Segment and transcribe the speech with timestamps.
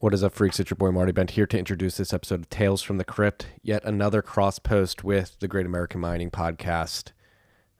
[0.00, 0.58] What is up, freaks?
[0.58, 3.48] It's your boy Marty Bent here to introduce this episode of Tales from the Crypt,
[3.62, 7.12] yet another cross post with the Great American Mining Podcast.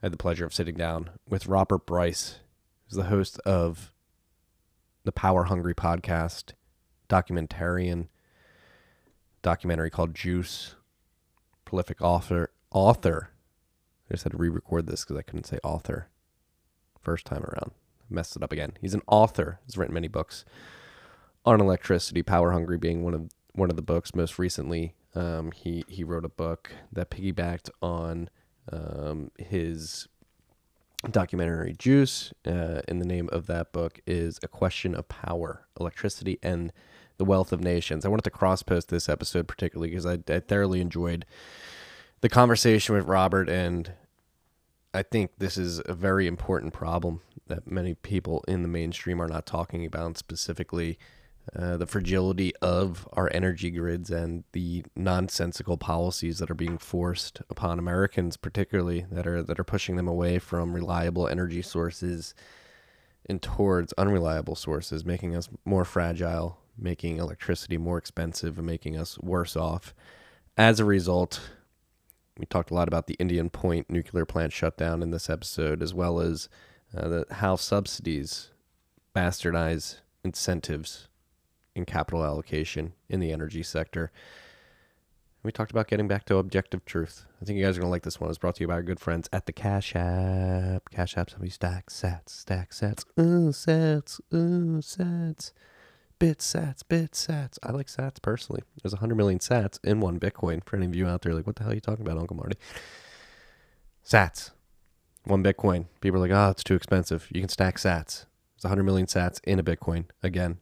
[0.03, 2.41] I had the pleasure of sitting down with Robert Bryce,
[2.85, 3.91] who's the host of
[5.05, 6.53] the Power Hungry podcast,
[7.09, 8.09] documentarian,
[9.41, 10.75] documentary called Juice,
[11.65, 12.51] prolific author.
[12.71, 13.31] Author.
[14.11, 16.11] I just had to re-record this because I couldn't say author
[17.01, 17.71] first time around.
[18.11, 18.75] messed it up again.
[18.79, 19.59] He's an author.
[19.65, 20.45] He's written many books
[21.45, 24.15] on electricity, Power Hungry being one of one of the books.
[24.15, 28.29] Most recently, um, he he wrote a book that piggybacked on
[28.71, 30.09] um, his
[31.11, 32.33] documentary Juice.
[32.47, 36.73] Uh, and the name of that book is A Question of Power, Electricity, and
[37.17, 38.05] the Wealth of Nations.
[38.05, 41.25] I wanted to cross post this episode particularly because I, I thoroughly enjoyed
[42.21, 43.93] the conversation with Robert, and
[44.93, 49.29] I think this is a very important problem that many people in the mainstream are
[49.29, 50.99] not talking about, specifically
[51.57, 57.43] uh, the fragility of our energy grids and the nonsensical policies that are being forced
[57.51, 62.35] upon Americans, particularly that are that are pushing them away from reliable energy sources
[63.29, 69.19] and towards unreliable sources, making us more fragile, making electricity more expensive, and making us
[69.19, 69.93] worse off.
[70.57, 71.41] As a result,
[72.39, 75.93] we talked a lot about the Indian Point nuclear plant shutdown in this episode, as
[75.93, 76.49] well as
[76.97, 78.51] uh, the, how subsidies
[79.17, 81.09] bastardize incentives
[81.81, 84.13] in capital allocation in the energy sector.
[85.43, 87.25] We talked about getting back to objective truth.
[87.41, 88.29] I think you guys are gonna like this one.
[88.29, 90.91] It's brought to you by our good friends at the Cash App.
[90.91, 95.53] Cash App, somebody stack sats, stack sats, ooh sats, ooh sats,
[96.19, 97.59] bit sats, bit sats.
[97.63, 98.63] I like sats personally.
[98.83, 100.63] There's 100 million sats in one Bitcoin.
[100.63, 102.37] For any of you out there, like, what the hell are you talking about, Uncle
[102.37, 102.59] Marty?
[104.07, 104.51] Sats,
[105.25, 105.87] one Bitcoin.
[106.03, 107.29] People are like, oh, it's too expensive.
[107.31, 108.27] You can stack sats.
[108.57, 110.05] There's 100 million sats in a Bitcoin.
[110.23, 110.59] Again,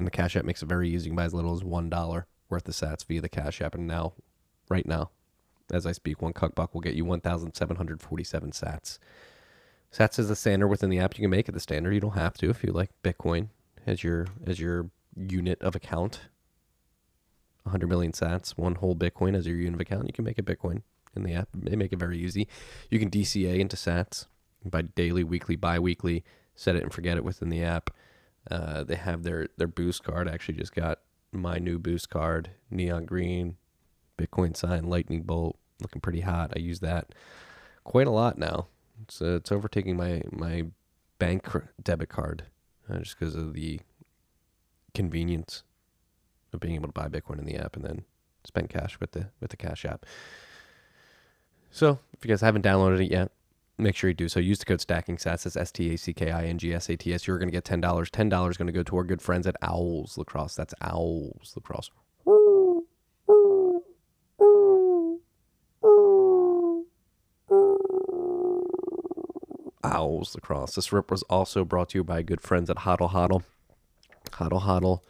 [0.00, 1.04] and the Cash App makes it very easy.
[1.04, 3.74] You can buy as little as one dollar worth of Sats via the Cash App,
[3.74, 4.14] and now,
[4.68, 5.10] right now,
[5.72, 8.98] as I speak, one cuck buck will get you 1,747 Sats.
[9.92, 11.16] Sats is the standard within the app.
[11.16, 11.94] You can make it the standard.
[11.94, 13.48] You don't have to if you like Bitcoin
[13.86, 16.22] as your as your unit of account.
[17.64, 20.06] 100 million Sats, one whole Bitcoin as your unit of account.
[20.06, 20.82] You can make a Bitcoin
[21.14, 21.48] in the app.
[21.54, 22.48] They make it very easy.
[22.88, 24.26] You can DCA into Sats
[24.64, 26.24] by daily, weekly, bi-weekly.
[26.54, 27.90] Set it and forget it within the app.
[28.50, 30.28] Uh, they have their their boost card.
[30.28, 31.00] I actually just got
[31.32, 33.56] my new boost card, neon green,
[34.18, 36.52] Bitcoin sign, lightning bolt, looking pretty hot.
[36.54, 37.14] I use that
[37.84, 38.66] quite a lot now.
[39.02, 40.66] It's uh, it's overtaking my my
[41.18, 41.46] bank
[41.82, 42.44] debit card
[42.88, 43.80] uh, just because of the
[44.94, 45.62] convenience
[46.52, 48.04] of being able to buy Bitcoin in the app and then
[48.44, 50.04] spend cash with the with the Cash App.
[51.70, 53.30] So if you guys haven't downloaded it yet,
[53.82, 54.40] make sure you do so.
[54.40, 55.44] Use the code Stacking Sats.
[55.44, 57.26] That's S T A C K I N G S A T S.
[57.26, 58.10] You're going to get ten dollars.
[58.10, 60.54] Ten dollars going to go to our good friends at Owls Lacrosse.
[60.54, 61.90] That's Owls Lacrosse.
[69.82, 70.74] Owls Lacrosse.
[70.74, 73.42] This rip was also brought to you by good friends at Hodl Hodl.
[74.32, 75.00] Hodl Hodl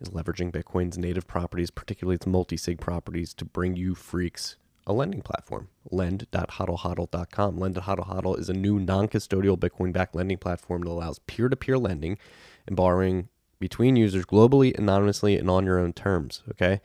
[0.00, 4.56] is leveraging Bitcoin's native properties, particularly its multi-sig properties, to bring you freaks
[4.86, 7.58] a lending platform, lend.hodlhodl.com.
[7.58, 12.18] Lend.hodlhodl is a new non-custodial Bitcoin-backed lending platform that allows peer-to-peer lending
[12.66, 13.28] and borrowing
[13.58, 16.42] between users globally, anonymously, and on your own terms.
[16.50, 16.80] Okay,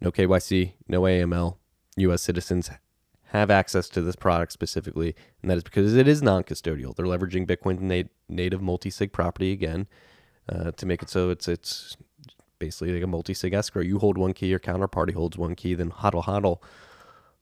[0.00, 1.56] no KYC, no AML.
[1.96, 2.22] U.S.
[2.22, 2.70] citizens
[3.30, 6.94] have access to this product specifically, and that is because it is non-custodial.
[6.94, 9.86] They're leveraging Bitcoin's nat- native multi-sig property again
[10.48, 11.96] uh, to make it so it's it's
[12.58, 13.82] basically like a multi-sig escrow.
[13.82, 16.60] You hold one key, your counterparty holds one key, then hodl hodl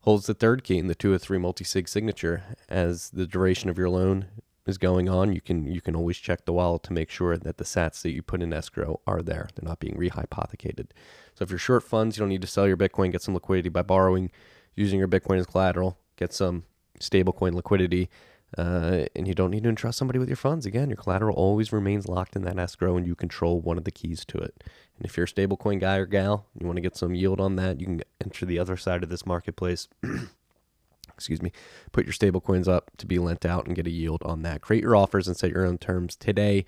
[0.07, 2.45] holds the third key in the two or three multi-sig signature.
[2.69, 4.27] As the duration of your loan
[4.65, 7.59] is going on, you can you can always check the wallet to make sure that
[7.59, 9.49] the sats that you put in escrow are there.
[9.55, 10.91] They're not being rehypothecated.
[11.35, 13.69] So if you're short funds, you don't need to sell your Bitcoin, get some liquidity
[13.69, 14.31] by borrowing,
[14.77, 16.65] using your Bitcoin as collateral, get some
[17.01, 18.09] stablecoin liquidity,
[18.57, 20.67] uh, and you don't need to entrust somebody with your funds.
[20.67, 23.91] Again, your collateral always remains locked in that escrow, and you control one of the
[23.91, 24.63] keys to it.
[24.97, 27.57] And if you're a stablecoin guy or gal, you want to get some yield on
[27.57, 29.89] that, you can enter the other side of this marketplace.
[31.15, 31.53] Excuse me.
[31.93, 34.61] Put your stablecoins up to be lent out and get a yield on that.
[34.61, 36.67] Create your offers and set your own terms today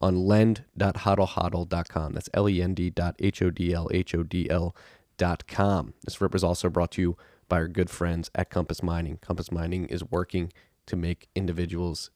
[0.00, 2.12] on lend.hodlhodl.com.
[2.12, 4.74] That's L E N D dot H O D L H O D L
[5.18, 5.92] dot com.
[6.04, 7.16] This rip is also brought to you
[7.48, 9.18] by our good friends at Compass Mining.
[9.20, 10.50] Compass Mining is working
[10.90, 12.10] to make individuals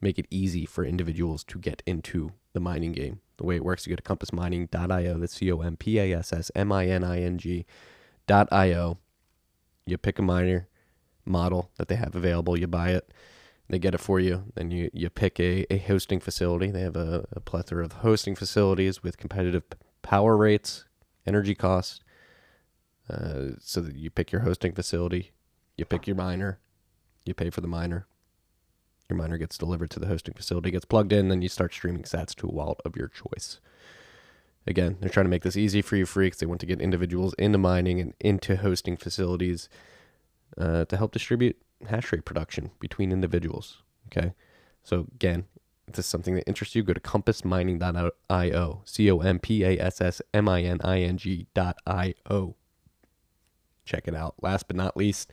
[0.00, 3.20] make it easy for individuals to get into the mining game.
[3.36, 6.32] The way it works, you go to compassmining.io, that's C O M P A S
[6.32, 8.98] S M I N I N G.io.
[9.86, 10.68] You pick a miner
[11.24, 13.12] model that they have available, you buy it,
[13.68, 14.44] they get it for you.
[14.54, 16.70] Then you, you pick a, a hosting facility.
[16.70, 19.64] They have a, a plethora of hosting facilities with competitive
[20.02, 20.84] power rates,
[21.26, 22.00] energy costs,
[23.10, 25.32] uh, so that you pick your hosting facility,
[25.76, 26.60] you pick your miner,
[27.28, 28.06] you pay for the miner.
[29.08, 32.02] Your miner gets delivered to the hosting facility, gets plugged in, then you start streaming
[32.02, 33.60] sats to a wallet of your choice.
[34.66, 36.38] Again, they're trying to make this easy for you freaks.
[36.38, 39.70] They want to get individuals into mining and into hosting facilities
[40.58, 41.56] uh, to help distribute
[41.88, 43.82] hash rate production between individuals.
[44.06, 44.34] Okay.
[44.82, 45.46] So, again,
[45.86, 48.82] if this is something that interests you, go to compassmining.io.
[48.84, 52.56] C O M P A S S M I N I N G.io.
[53.84, 54.34] Check it out.
[54.42, 55.30] Last but not least,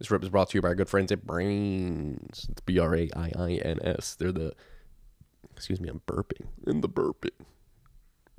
[0.00, 2.48] this rip is brought to you by our good friends at Braiins.
[2.48, 4.14] It's B R A I I N S.
[4.14, 4.54] They're the,
[5.54, 6.46] excuse me, I'm burping.
[6.66, 7.44] In the burping.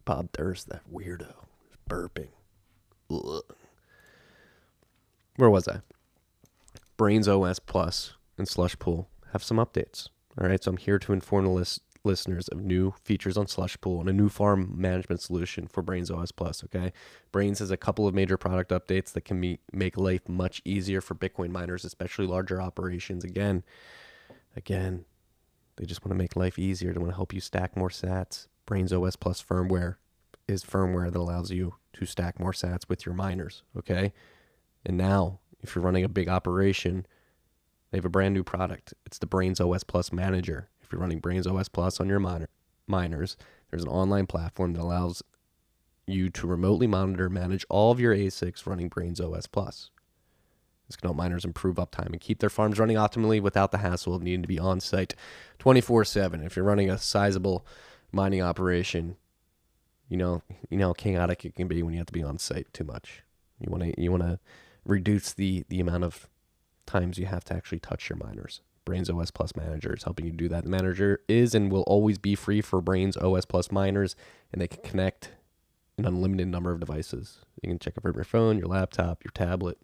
[0.04, 1.32] Bob Durst, that weirdo,
[1.88, 2.30] burping.
[3.12, 3.44] Ugh.
[5.36, 5.82] Where was I?
[6.98, 10.08] Braiins OS Plus and Slush Pool have some updates.
[10.40, 13.80] All right, so I'm here to inform the list, listeners of new features on Slush
[13.82, 16.64] Pool and a new farm management solution for Braiins OS Plus.
[16.64, 16.92] Okay,
[17.32, 21.02] Braiins has a couple of major product updates that can meet, make life much easier
[21.02, 23.24] for Bitcoin miners, especially larger operations.
[23.24, 23.64] Again,
[24.56, 25.06] again,
[25.78, 26.94] they just want to make life easier.
[26.94, 28.48] They want to help you stack more Sats.
[28.68, 29.96] Braiins OS Plus firmware
[30.48, 33.64] is firmware that allows you to stack more Sats with your miners.
[33.78, 34.14] Okay,
[34.86, 37.06] and now if you're running a big operation,
[37.92, 38.94] they have a brand new product.
[39.06, 40.70] It's the Braiins OS Plus Manager.
[40.92, 42.50] If you're running Braiins OS Plus on your miner,
[42.86, 43.38] miners,
[43.70, 45.24] there's an online platform that allows
[46.06, 49.90] you to remotely monitor manage all of your ASICs running Braiins OS Plus.
[50.88, 54.14] This can help miners improve uptime and keep their farms running optimally without the hassle
[54.14, 55.16] of needing to be on site
[55.60, 56.44] 24 7.
[56.44, 57.66] If you're running a sizable
[58.12, 59.16] mining operation,
[60.10, 62.38] you know, you know how chaotic it can be when you have to be on
[62.38, 63.24] site too much.
[63.62, 64.40] You want to you want to
[64.84, 66.28] reduce the the amount of
[66.86, 68.60] times you have to actually touch your miners.
[68.86, 70.64] Braiins OS Plus Manager is helping you do that.
[70.64, 74.16] The manager is and will always be free for Braiins OS Plus miners,
[74.52, 75.32] and they can connect
[75.98, 77.40] an unlimited number of devices.
[77.62, 79.78] You can check it from your phone, your laptop, your tablet,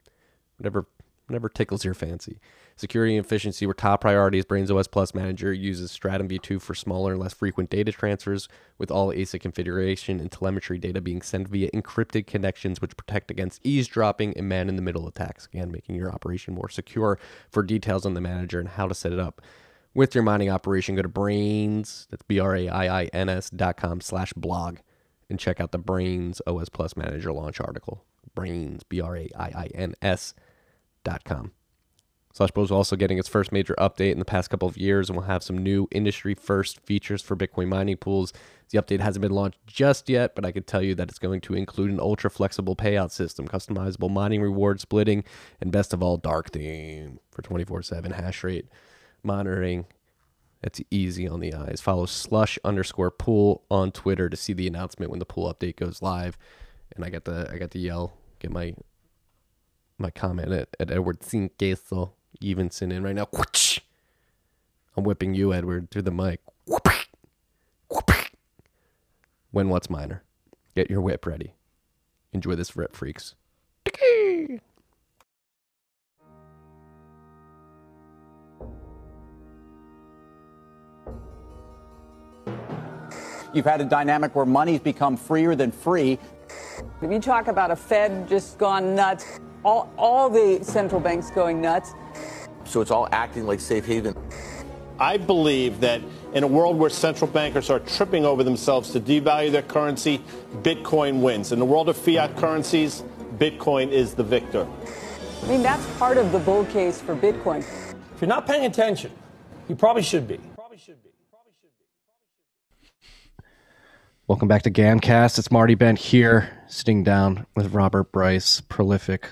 [0.57, 0.87] whatever
[1.27, 2.39] whatever tickles your fancy.
[2.75, 4.45] Security and efficiency were top priorities.
[4.45, 8.47] Braiins OS Plus Manager uses Stratum v2 for smaller and less frequent data transfers,
[8.77, 13.61] with all ASIC configuration and telemetry data being sent via encrypted connections, which protect against
[13.63, 15.47] eavesdropping and man in the middle attacks.
[15.47, 17.19] Again, making your operation more secure.
[17.49, 19.41] For details on the manager and how to set it up
[19.93, 23.49] with your mining operation, go to braiins, that's B R A I I N S
[23.49, 24.77] dot com slash blog,
[25.29, 28.05] and check out the Braiins OS Plus Manager launch article.
[28.35, 30.35] Braiins, B R A I I N S
[31.07, 31.51] dot com.
[32.37, 35.17] Slushpool is also getting its first major update in the past couple of years and
[35.17, 38.31] will have some new industry first features for Bitcoin mining pools.
[38.69, 41.41] The update hasn't been launched just yet, but I can tell you that it's going
[41.41, 45.23] to include an ultra flexible payout system, customizable mining reward splitting,
[45.59, 48.67] and best of all, dark theme for 24 7 hash rate
[49.23, 49.85] monitoring.
[50.61, 51.81] That's easy on the eyes.
[51.81, 56.01] Follow slush underscore pool on Twitter to see the announcement when the pool update goes
[56.01, 56.37] live.
[56.95, 58.75] And I got the I got the yell, get my
[59.97, 62.11] my comment at, at Edward Cinqueso
[62.43, 63.27] Evenson in right now.
[64.95, 66.41] I'm whipping you, Edward, through the mic.
[69.51, 70.23] When what's minor?
[70.75, 71.53] Get your whip ready.
[72.33, 73.33] Enjoy this rip, freaks.
[83.53, 86.19] You've had a dynamic where money's become freer than free.
[87.01, 91.61] If you talk about a Fed just gone nuts, all, all the central banks going
[91.61, 91.93] nuts.
[92.63, 94.15] So it's all acting like safe haven.
[94.97, 96.01] I believe that
[96.33, 100.23] in a world where central bankers are tripping over themselves to devalue their currency,
[100.61, 101.51] Bitcoin wins.
[101.51, 103.03] In the world of fiat currencies,
[103.37, 104.65] Bitcoin is the victor.
[105.43, 107.59] I mean, that's part of the bull case for Bitcoin.
[107.59, 109.11] If you're not paying attention,
[109.67, 110.39] you probably should be.
[110.55, 111.09] Probably should be.
[111.29, 111.73] Probably should
[113.37, 113.43] be.
[114.27, 115.37] Welcome back to Gamcast.
[115.37, 119.29] It's Marty Bent here, sitting down with Robert Bryce, prolific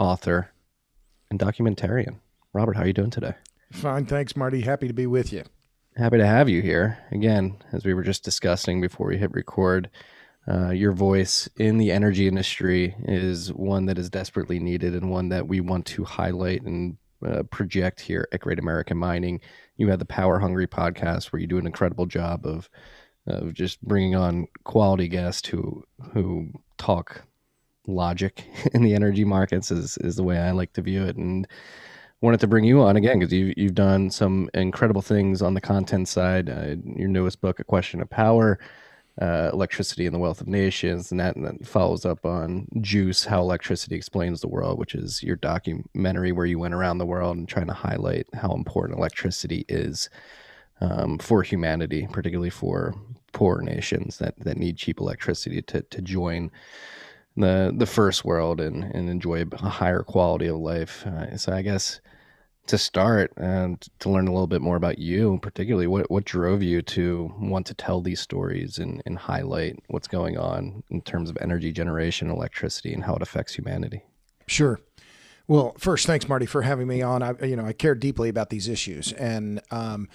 [0.00, 0.50] author
[1.30, 2.18] and documentarian.
[2.52, 3.34] Robert, how are you doing today?
[3.70, 4.62] Fine, thanks, Marty.
[4.62, 5.44] Happy to be with you.
[5.96, 6.98] Happy to have you here.
[7.12, 9.90] Again, as we were just discussing before we hit record,
[10.48, 15.28] uh, your voice in the energy industry is one that is desperately needed and one
[15.28, 19.40] that we want to highlight and uh, project here at Great American Mining.
[19.76, 22.68] You have the Power Hungry podcast where you do an incredible job of
[23.26, 27.22] of just bringing on quality guests who who talk
[27.86, 28.44] logic
[28.74, 31.46] in the energy markets is is the way I like to view it and
[32.20, 35.60] wanted to bring you on again because you've you've done some incredible things on the
[35.60, 36.50] content side.
[36.50, 38.58] Uh, your newest book, A Question of Power,
[39.20, 43.24] uh, Electricity and the Wealth of Nations, and that, and that follows up on Juice,
[43.24, 47.36] How Electricity Explains the World, which is your documentary where you went around the world
[47.36, 50.08] and trying to highlight how important electricity is
[50.80, 52.94] um, for humanity, particularly for
[53.32, 56.50] poor nations that, that need cheap electricity to, to join
[57.36, 61.06] the the first world and, and enjoy a higher quality of life.
[61.06, 62.00] Uh, so I guess
[62.66, 66.62] to start and to learn a little bit more about you, particularly what, what drove
[66.62, 71.30] you to want to tell these stories and, and highlight what's going on in terms
[71.30, 74.04] of energy generation, electricity, and how it affects humanity.
[74.46, 74.78] Sure.
[75.48, 77.24] Well, first, thanks, Marty, for having me on.
[77.24, 80.08] I, you know, I care deeply about these issues, and um,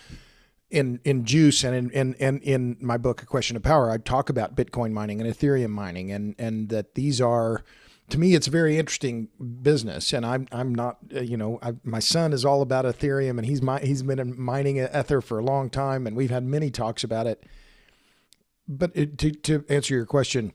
[0.69, 3.97] in in Juice and in, in in in my book, A Question of Power, I
[3.97, 7.63] talk about Bitcoin mining and Ethereum mining, and and that these are
[8.09, 9.29] to me, it's a very interesting
[9.61, 13.37] business, and I'm I'm not uh, you know I, my son is all about Ethereum,
[13.37, 16.69] and he's my, he's been mining Ether for a long time, and we've had many
[16.69, 17.43] talks about it.
[18.67, 20.53] But it, to to answer your question,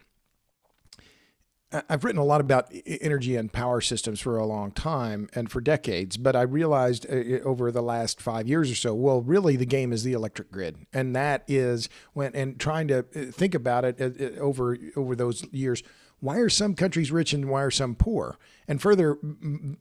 [1.73, 5.61] I've written a lot about energy and power systems for a long time and for
[5.61, 9.67] decades, but I realized uh, over the last five years or so, well, really the
[9.67, 13.85] game is the electric grid, and that is when and trying to uh, think about
[13.85, 15.83] it uh, over over those years
[16.21, 18.39] why are some countries rich and why are some poor?
[18.69, 19.19] And further,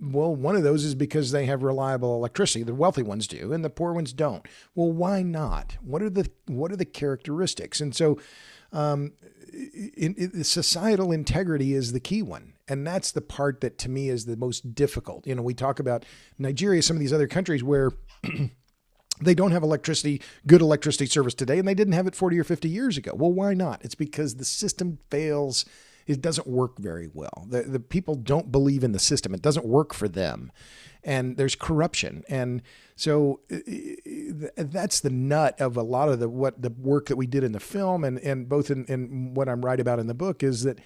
[0.02, 2.64] well, one of those is because they have reliable electricity.
[2.64, 4.48] The wealthy ones do, and the poor ones don't.
[4.74, 5.78] Well, why not?
[5.82, 7.82] What are the what are the characteristics?
[7.82, 8.18] And so,
[8.72, 9.14] um,
[9.54, 14.10] in, in, societal integrity is the key one, and that's the part that to me
[14.10, 15.26] is the most difficult.
[15.26, 16.06] You know, we talk about
[16.38, 17.92] Nigeria, some of these other countries where.
[19.22, 22.46] they don't have electricity, good electricity service today, and they didn't have it 40 or
[22.46, 23.12] 50 years ago.
[23.14, 23.84] Well, why not?
[23.84, 25.66] It's because the system fails
[26.10, 27.46] it doesn't work very well.
[27.48, 29.36] The, the people don't believe in the system.
[29.36, 30.52] It doesn't work for them.
[31.04, 32.24] And there's corruption.
[32.28, 32.64] And
[32.96, 33.42] so
[34.58, 37.52] that's the nut of a lot of the what the work that we did in
[37.52, 40.64] the film and, and both in, in what I'm writing about in the book is
[40.64, 40.80] that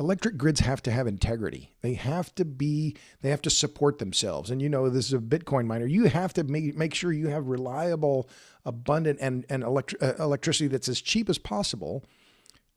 [0.00, 1.72] electric grids have to have integrity.
[1.80, 4.50] They have to be, they have to support themselves.
[4.50, 5.86] And you know, this is a Bitcoin miner.
[5.86, 8.28] You have to make, make sure you have reliable,
[8.64, 12.04] abundant, and, and electri- uh, electricity that's as cheap as possible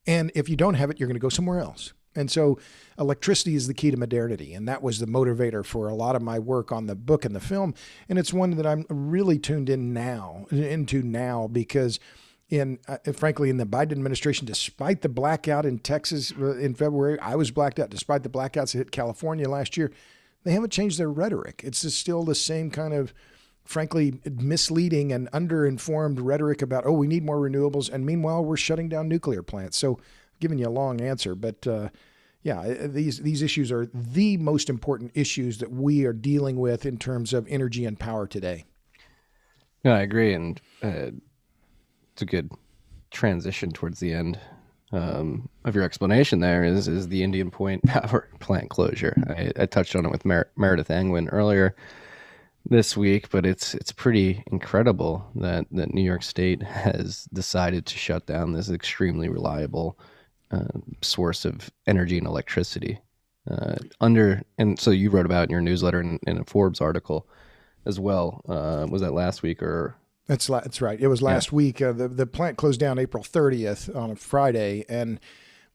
[0.08, 1.94] and if you don't have it, you're going to go somewhere else.
[2.16, 2.58] And so
[2.98, 4.54] electricity is the key to modernity.
[4.56, 7.36] And that was the motivator for a lot of my work on the book and
[7.36, 7.76] the film.
[8.10, 12.00] And it's one that I'm really tuned in now into now because
[12.50, 17.20] in uh, frankly in the Biden administration, despite the blackout in Texas uh, in February,
[17.20, 17.90] I was blacked out.
[17.92, 19.92] Despite the blackouts that hit California last year,
[20.44, 21.62] they haven't changed their rhetoric.
[21.64, 23.14] It's still the same kind of
[23.68, 28.90] frankly misleading and underinformed rhetoric about oh we need more renewables and meanwhile we're shutting
[28.90, 29.78] down nuclear plants.
[29.78, 30.04] So I'm
[30.40, 31.90] giving you a long answer but uh,
[32.44, 36.98] yeah these these issues are the most important issues that we are dealing with in
[36.98, 38.66] terms of energy and power today.
[39.84, 41.12] No i agree and uh,
[42.14, 42.50] it's a good
[43.12, 44.40] transition towards the end
[44.94, 49.22] um, of your explanation there is is the indian point power plant closure.
[49.30, 51.76] I, I touched on it with Mer- meredith angwin earlier
[52.70, 57.98] this week, but it's it's pretty incredible that that New York State has decided to
[57.98, 59.98] shut down this extremely reliable
[60.52, 63.00] uh, source of energy and electricity.
[63.50, 66.82] Uh, under and so you wrote about in your newsletter and in, in a Forbes
[66.82, 67.28] article
[67.86, 68.42] as well.
[68.48, 69.96] Uh, was that last week or?
[70.28, 71.00] That's that's right.
[71.00, 71.56] It was last yeah.
[71.56, 71.82] week.
[71.82, 75.22] Uh, the the plant closed down April 30th on a Friday, and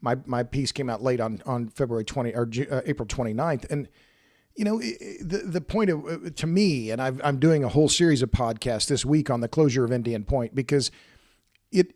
[0.02, 3.88] my my piece came out late on on February 20 or uh, April 29th, and
[4.54, 7.88] you know, the the point of uh, to me, and i am doing a whole
[7.88, 10.90] series of podcasts this week on the closure of Indian Point because
[11.70, 11.92] it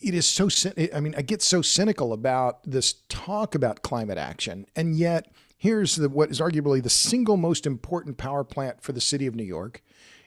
[0.00, 0.48] it is so.
[0.94, 5.96] I mean, I get so cynical about this talk about climate action, and yet here's
[5.96, 9.44] the, what is arguably the single most important power plant for the city of New
[9.44, 9.82] York.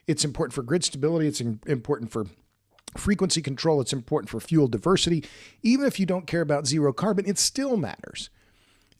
[0.06, 1.28] It's important for grid stability.
[1.28, 2.26] It's important for
[2.96, 3.80] frequency control.
[3.80, 5.24] It's important for fuel diversity.
[5.62, 8.28] Even if you don't care about zero carbon, it still matters.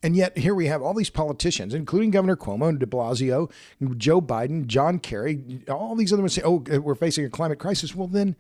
[0.03, 3.51] And yet, here we have all these politicians, including Governor Cuomo and de Blasio,
[3.99, 7.95] Joe Biden, John Kerry, all these other ones say, oh, we're facing a climate crisis.
[7.95, 8.35] Well, then,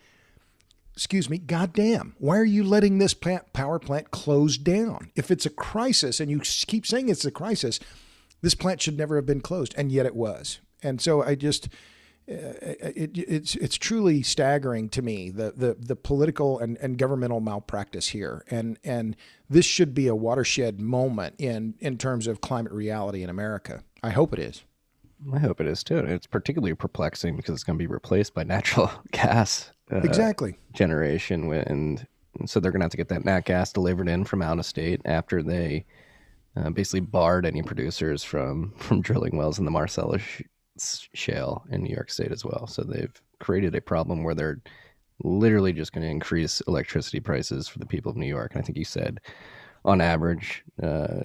[0.94, 5.10] excuse me, goddamn, why are you letting this plant, power plant close down?
[5.14, 7.78] If it's a crisis and you keep saying it's a crisis,
[8.40, 9.74] this plant should never have been closed.
[9.76, 10.60] And yet it was.
[10.82, 11.68] And so I just,
[12.30, 18.08] it, it's it's truly staggering to me the the the political and, and governmental malpractice
[18.08, 19.16] here, and and
[19.48, 23.82] this should be a watershed moment in in terms of climate reality in America.
[24.02, 24.62] I hope it is.
[25.34, 25.98] I hope it is too.
[25.98, 29.70] It's particularly perplexing because it's going to be replaced by natural gas.
[29.92, 30.56] Uh, exactly.
[30.72, 32.06] Generation, and,
[32.38, 34.58] and so they're going to have to get that nat gas delivered in from out
[34.58, 35.84] of state after they
[36.56, 40.22] uh, basically barred any producers from from drilling wells in the Marcellus
[41.14, 42.66] shale in New York State as well.
[42.66, 44.60] So they've created a problem where they're
[45.22, 48.52] literally just going to increase electricity prices for the people of New York.
[48.52, 49.20] And I think you said,
[49.84, 51.22] on average, uh,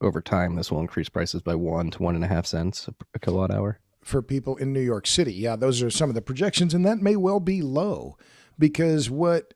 [0.00, 3.18] over time, this will increase prices by one to one and a half cents a
[3.18, 5.32] kilowatt hour for people in New York City.
[5.32, 8.16] Yeah, those are some of the projections, and that may well be low
[8.58, 9.54] because what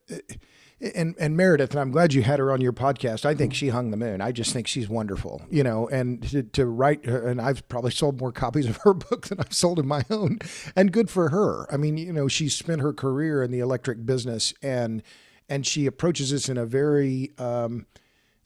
[0.80, 3.24] and and Meredith, and I'm glad you had her on your podcast.
[3.24, 4.20] I think she hung the moon.
[4.20, 5.88] I just think she's wonderful, you know.
[5.88, 9.52] And to, to write, and I've probably sold more copies of her book than I've
[9.52, 10.38] sold of my own,
[10.76, 11.72] and good for her.
[11.72, 15.02] I mean, you know, she spent her career in the electric business, and
[15.48, 17.86] and she approaches this in a very um,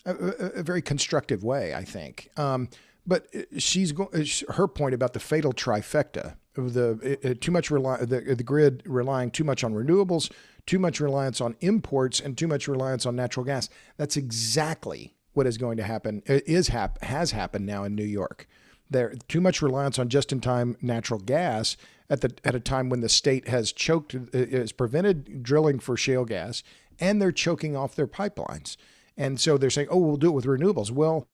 [0.07, 2.31] a, a, very constructive way, I think.
[2.37, 2.69] Um,
[3.07, 3.27] but
[3.59, 4.11] she's go-
[4.49, 8.83] her point about the fatal trifecta of the uh, too much rely the, the grid
[8.87, 10.31] relying too much on renewables,
[10.67, 13.69] too much reliance on imports, and too much reliance on natural gas.
[13.97, 16.23] That's exactly what is going to happen.
[16.29, 18.47] Uh, is hap- has happened now in New York.
[18.91, 21.77] There too much reliance on just-in-time natural gas
[22.11, 25.97] at the at a time when the state has choked uh, has prevented drilling for
[25.97, 26.63] shale gas
[27.01, 28.77] and they're choking off their pipelines.
[29.17, 31.27] And so they're saying, "Oh, we'll do it with renewables." Well,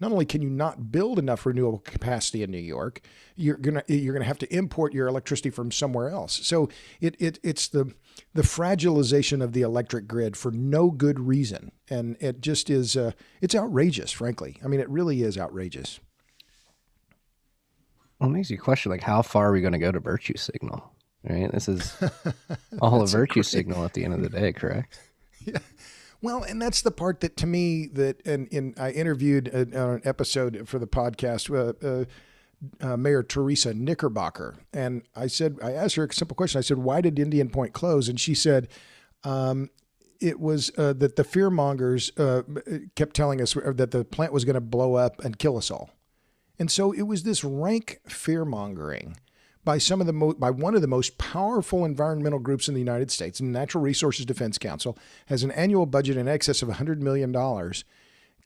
[0.00, 3.00] not only can you not build enough renewable capacity in New York,
[3.36, 6.46] you're gonna you're gonna have to import your electricity from somewhere else.
[6.46, 6.68] So
[7.00, 7.92] it, it it's the
[8.34, 13.12] the fragilization of the electric grid for no good reason, and it just is uh,
[13.40, 14.12] it's outrageous.
[14.12, 16.00] Frankly, I mean, it really is outrageous.
[18.18, 20.36] Well, it makes you question like how far are we going to go to virtue
[20.36, 20.92] signal?
[21.28, 21.96] Right, this is
[22.80, 25.00] all a virtue signal at the end of the day, correct?
[25.44, 25.58] Yeah.
[26.20, 30.68] Well, and that's the part that to me that and, I interviewed on an episode
[30.68, 32.04] for the podcast uh, uh,
[32.80, 36.58] uh, Mayor Theresa Knickerbocker, and I said I asked her a simple question.
[36.58, 38.68] I said, "Why did Indian Point close?" And she said,
[39.22, 39.70] um,
[40.20, 42.42] "It was uh, that the fear mongers uh,
[42.96, 45.90] kept telling us that the plant was going to blow up and kill us all."
[46.58, 49.16] And so it was this rank fear mongering
[49.68, 52.80] by some of the mo- by one of the most powerful environmental groups in the
[52.80, 54.96] United States, the Natural Resources Defense Council,
[55.26, 57.84] has an annual budget in excess of 100 million dollars.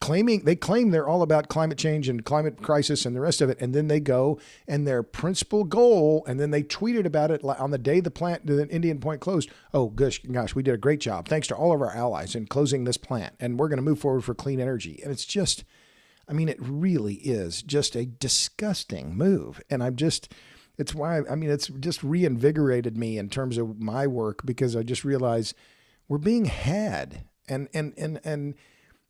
[0.01, 3.49] Claiming they claim they're all about climate change and climate crisis and the rest of
[3.49, 7.45] it, and then they go and their principal goal, and then they tweeted about it
[7.45, 9.49] on the day the plant, the Indian Point closed.
[9.73, 11.29] Oh gosh, gosh, we did a great job.
[11.29, 14.01] Thanks to all of our allies in closing this plant, and we're going to move
[14.01, 14.99] forward for clean energy.
[15.05, 15.63] And it's just,
[16.29, 20.35] I mean, it really is just a disgusting move, and I'm just
[20.79, 24.83] it's why I mean it's just reinvigorated me in terms of my work because I
[24.83, 25.55] just realized
[26.09, 28.55] we're being had and and and and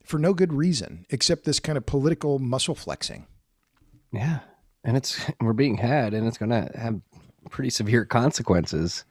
[0.04, 3.26] for no good reason except this kind of political muscle flexing.
[4.12, 4.40] Yeah.
[4.84, 7.00] And it's we're being had and it's going to have
[7.50, 9.04] pretty severe consequences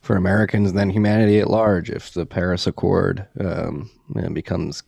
[0.00, 3.90] for Americans and then humanity at large if the Paris Accord um,
[4.32, 4.82] becomes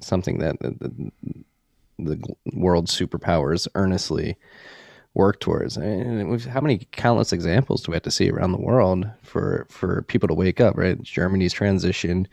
[0.00, 1.12] something that the, the,
[1.98, 4.36] the world superpowers earnestly
[5.14, 5.76] work towards.
[5.76, 10.02] And how many countless examples do we have to see around the world for for
[10.02, 10.76] people to wake up?
[10.76, 12.28] Right, Germany's transition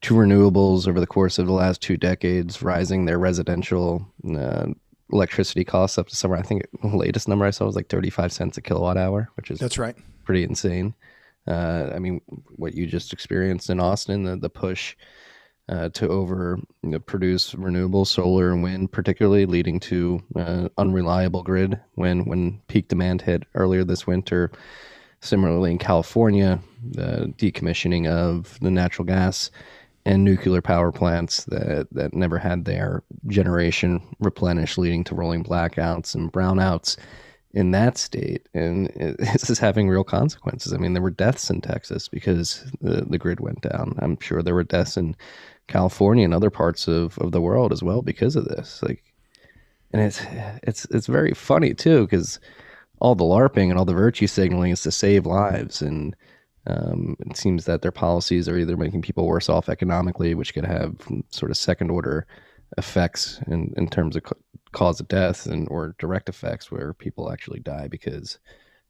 [0.00, 4.66] to renewables over the course of the last two decades, rising their residential uh,
[5.12, 6.38] electricity costs up to somewhere.
[6.38, 9.30] I think the latest number I saw was like thirty five cents a kilowatt hour,
[9.36, 10.94] which is that's right, pretty insane.
[11.46, 12.20] Uh, I mean,
[12.56, 14.96] what you just experienced in Austin, the the push
[15.68, 21.42] uh, to over you know, produce renewable solar and wind, particularly leading to uh, unreliable
[21.42, 24.50] grid when when peak demand hit earlier this winter.
[25.20, 29.50] Similarly, in California, the decommissioning of the natural gas
[30.04, 36.14] and nuclear power plants that, that never had their generation replenished, leading to rolling blackouts
[36.14, 36.96] and brownouts
[37.52, 38.48] in that state.
[38.54, 40.72] And it, this is having real consequences.
[40.72, 43.96] I mean, there were deaths in Texas because the, the grid went down.
[43.98, 45.16] I'm sure there were deaths in
[45.68, 48.82] California and other parts of, of the world as well because of this.
[48.82, 49.04] Like,
[49.92, 50.20] and it's
[50.62, 52.40] it's it's very funny too because
[53.00, 56.16] all the LARPing and all the virtue signaling is to save lives, and
[56.66, 60.64] um, it seems that their policies are either making people worse off economically, which could
[60.64, 60.96] have
[61.30, 62.26] sort of second order
[62.76, 64.22] effects in, in terms of
[64.72, 68.38] cause of death, and or direct effects where people actually die because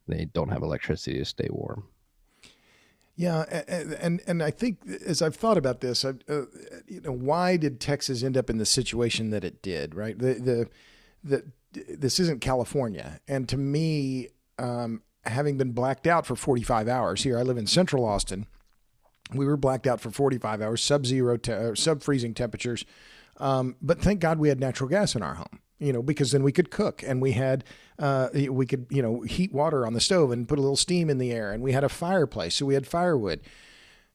[0.08, 1.84] they don't have electricity to stay warm.
[3.18, 3.42] Yeah,
[3.98, 6.12] and and I think as I've thought about this, uh,
[6.86, 9.96] you know, why did Texas end up in the situation that it did?
[9.96, 10.68] Right, the the
[11.24, 14.28] the this isn't California, and to me,
[14.60, 18.46] um, having been blacked out for 45 hours here, I live in Central Austin.
[19.34, 22.84] We were blacked out for 45 hours, sub-zero, te- uh, sub-freezing temperatures,
[23.38, 26.42] um, but thank God we had natural gas in our home you know, because then
[26.42, 27.64] we could cook and we had,
[27.98, 31.10] uh, we could, you know, heat water on the stove and put a little steam
[31.10, 32.54] in the air and we had a fireplace.
[32.54, 33.40] So we had firewood.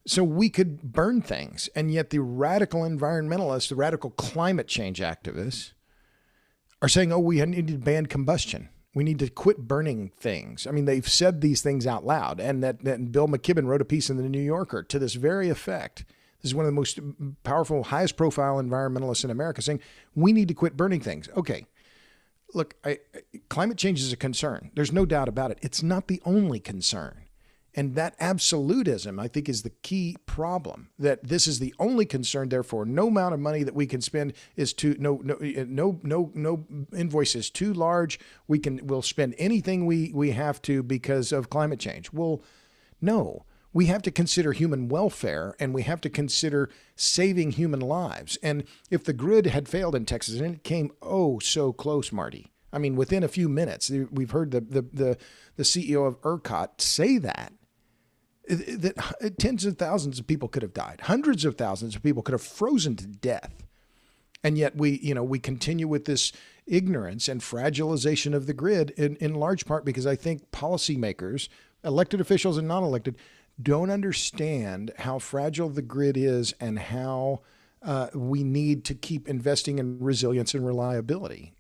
[0.06, 1.70] So we could burn things.
[1.76, 5.72] And yet the radical environmentalists, the radical climate change activists
[6.82, 8.70] are saying, oh, we need to ban combustion.
[8.96, 10.68] We need to quit burning things.
[10.68, 12.40] I mean, they've said these things out loud.
[12.40, 15.50] And that, that Bill McKibben wrote a piece in the New Yorker to this very
[15.50, 16.06] effect
[16.44, 17.00] this is one of the most
[17.44, 19.80] powerful, highest profile environmentalists in America saying
[20.14, 21.30] we need to quit burning things.
[21.38, 21.66] Okay.
[22.54, 23.00] Look, I,
[23.50, 24.72] climate change is a concern.
[24.76, 25.60] There's no doubt about it.
[25.62, 27.24] It's not the only concern.
[27.76, 30.90] And that absolutism, I think, is the key problem.
[31.00, 32.50] That this is the only concern.
[32.50, 36.32] Therefore, no amount of money that we can spend is too no no no no
[36.36, 38.20] no invoice is too large.
[38.48, 42.14] We can we'll spend anything we we have to because of climate change.
[42.14, 42.44] Well,
[43.02, 43.46] no.
[43.74, 48.38] We have to consider human welfare and we have to consider saving human lives.
[48.44, 52.52] And if the grid had failed in Texas and it came oh so close, Marty,
[52.72, 55.18] I mean, within a few minutes, we've heard the the the,
[55.58, 57.54] the CEO of ERCOT say that
[58.48, 62.34] that tens of thousands of people could have died, hundreds of thousands of people could
[62.34, 63.64] have frozen to death,
[64.44, 66.32] and yet we, you know, we continue with this
[66.66, 71.48] ignorance and fragilization of the grid in, in large part because I think policymakers,
[71.84, 73.16] elected officials and non-elected,
[73.62, 77.42] don't understand how fragile the grid is and how
[77.82, 81.54] uh, we need to keep investing in resilience and reliability.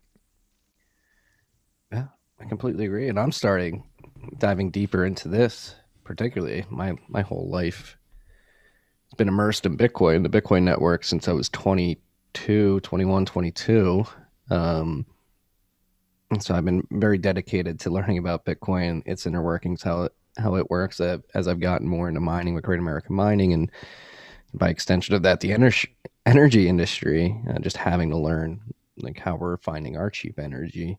[1.92, 2.08] Yeah,
[2.40, 3.84] I completely agree, and I'm starting
[4.40, 7.98] diving deeper into this particularly my my whole life
[9.10, 14.06] has been immersed in Bitcoin, the Bitcoin network since I was 22, 21, 22.
[14.50, 15.06] Um,
[16.40, 20.56] so I've been very dedicated to learning about Bitcoin, its inner workings, how it how
[20.56, 21.00] it works.
[21.00, 23.72] Uh, as I've gotten more into mining with Great American Mining, and
[24.54, 28.62] by extension of that, the energy energy industry, uh, just having to learn
[28.98, 30.98] like how we're finding our cheap energy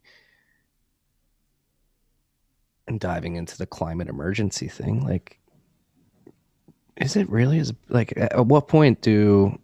[2.87, 5.39] and diving into the climate emergency thing like
[6.97, 9.57] is it really as like at what point do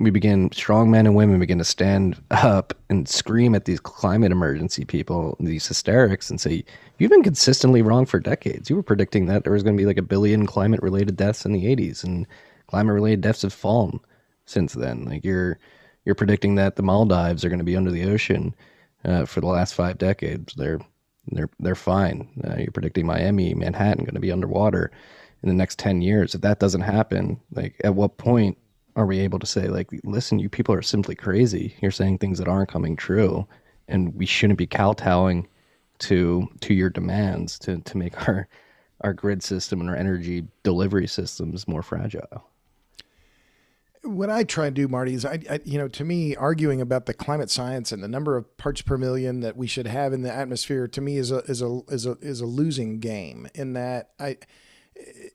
[0.00, 4.32] we begin strong men and women begin to stand up and scream at these climate
[4.32, 6.64] emergency people these hysterics and say
[6.98, 9.86] you've been consistently wrong for decades you were predicting that there was going to be
[9.86, 12.26] like a billion climate related deaths in the 80s and
[12.66, 14.00] climate related deaths have fallen
[14.46, 15.58] since then like you're
[16.04, 18.54] you're predicting that the maldives are going to be under the ocean
[19.04, 20.80] uh, for the last five decades they're
[21.32, 22.28] they're they're fine.
[22.44, 24.90] Uh, you're predicting Miami, Manhattan going to be underwater
[25.42, 26.34] in the next 10 years.
[26.34, 28.58] If that doesn't happen, like at what point
[28.96, 31.74] are we able to say like listen, you people are simply crazy.
[31.80, 33.46] You're saying things that aren't coming true
[33.88, 35.46] and we shouldn't be kowtowing
[36.00, 38.48] to to your demands to to make our
[39.02, 42.44] our grid system and our energy delivery systems more fragile
[44.02, 47.06] what I try and do, Marty, is I, I, you know, to me, arguing about
[47.06, 50.22] the climate science and the number of parts per million that we should have in
[50.22, 53.46] the atmosphere, to me, is a is a is a is a losing game.
[53.54, 54.38] In that, I,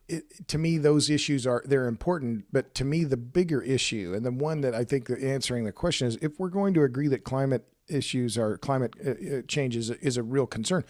[0.08, 4.26] it, to me, those issues are they're important, but to me, the bigger issue and
[4.26, 7.24] the one that I think answering the question is, if we're going to agree that
[7.24, 10.84] climate issues are climate uh, uh, change is, is a real concern,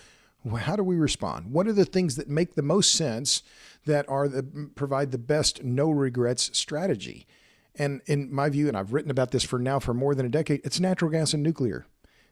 [0.59, 1.51] how do we respond?
[1.51, 3.41] What are the things that make the most sense
[3.85, 4.43] that are the
[4.75, 7.25] provide the best no regrets strategy?
[7.77, 10.29] And in my view, and I've written about this for now for more than a
[10.29, 11.85] decade, it's natural gas and nuclear.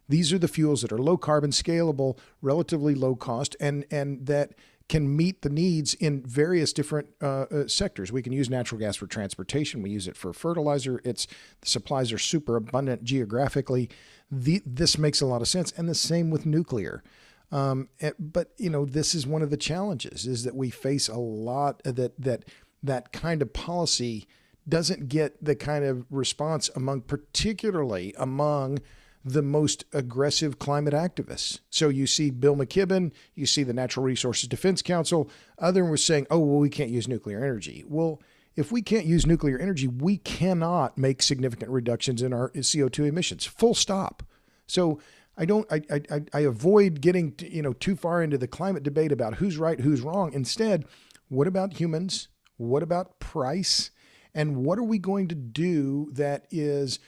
[0.07, 4.53] These are the fuels that are low carbon, scalable, relatively low cost, and and that
[4.89, 8.11] can meet the needs in various different uh, uh, sectors.
[8.11, 9.81] We can use natural gas for transportation.
[9.81, 11.01] We use it for fertilizer.
[11.03, 11.25] It's
[11.61, 13.89] the supplies are super abundant geographically.
[14.29, 17.03] The, this makes a lot of sense, and the same with nuclear.
[17.51, 21.07] Um, eh, but you know, this is one of the challenges: is that we face
[21.07, 22.45] a lot that that
[22.81, 24.27] that kind of policy
[24.67, 28.79] doesn't get the kind of response among, particularly among
[29.23, 31.59] the most aggressive climate activists.
[31.69, 36.27] So you see Bill McKibben, you see the Natural Resources Defense Council, other was saying,
[36.29, 38.21] "Oh, well, we can't use nuclear energy." Well,
[38.55, 43.45] if we can't use nuclear energy, we cannot make significant reductions in our CO2 emissions.
[43.45, 44.23] Full stop.
[44.67, 44.99] So
[45.37, 45.81] I don't I,
[46.11, 49.79] I, I avoid getting you know too far into the climate debate about who's right,
[49.79, 50.33] who's wrong.
[50.33, 50.85] Instead,
[51.29, 52.27] what about humans?
[52.57, 53.89] What about price?
[54.33, 56.99] and what are we going to do that is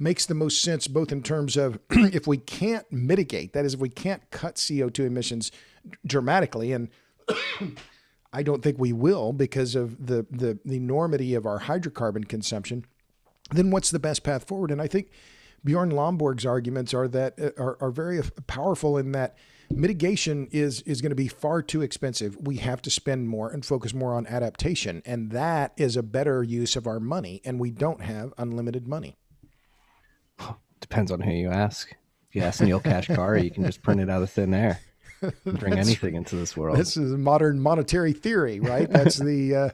[0.00, 3.80] makes the most sense both in terms of if we can't mitigate that is if
[3.80, 5.52] we can't cut CO2 emissions
[6.06, 6.88] dramatically and
[8.32, 12.86] I don't think we will because of the, the the enormity of our hydrocarbon consumption
[13.50, 15.10] then what's the best path forward and I think
[15.62, 19.36] Bjorn Lomborg's arguments are that uh, are, are very powerful in that
[19.70, 22.36] mitigation is is going to be far too expensive.
[22.40, 26.42] We have to spend more and focus more on adaptation, and that is a better
[26.42, 27.40] use of our money.
[27.44, 29.16] And we don't have unlimited money.
[30.80, 31.90] Depends on who you ask.
[32.28, 34.80] If you ask Neel Kashkari, you can just print it out of thin air.
[35.44, 36.78] Bring anything into this world.
[36.78, 38.88] This is modern monetary theory, right?
[38.88, 39.70] That's the uh,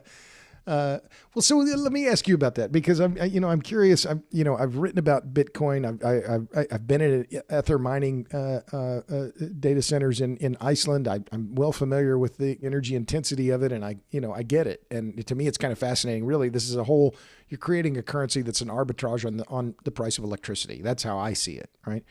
[0.67, 0.99] uh,
[1.33, 4.05] well, so let me ask you about that because I'm, you know, I'm curious.
[4.05, 5.87] I'm, you know, I've written about Bitcoin.
[5.87, 9.27] I've, I, have I've been at Ether mining uh, uh, uh,
[9.59, 11.07] data centers in in Iceland.
[11.07, 14.43] I, am well familiar with the energy intensity of it, and I, you know, I
[14.43, 14.85] get it.
[14.91, 16.25] And to me, it's kind of fascinating.
[16.25, 17.15] Really, this is a whole.
[17.47, 20.81] You're creating a currency that's an arbitrage on the on the price of electricity.
[20.81, 21.69] That's how I see it.
[21.85, 22.03] Right.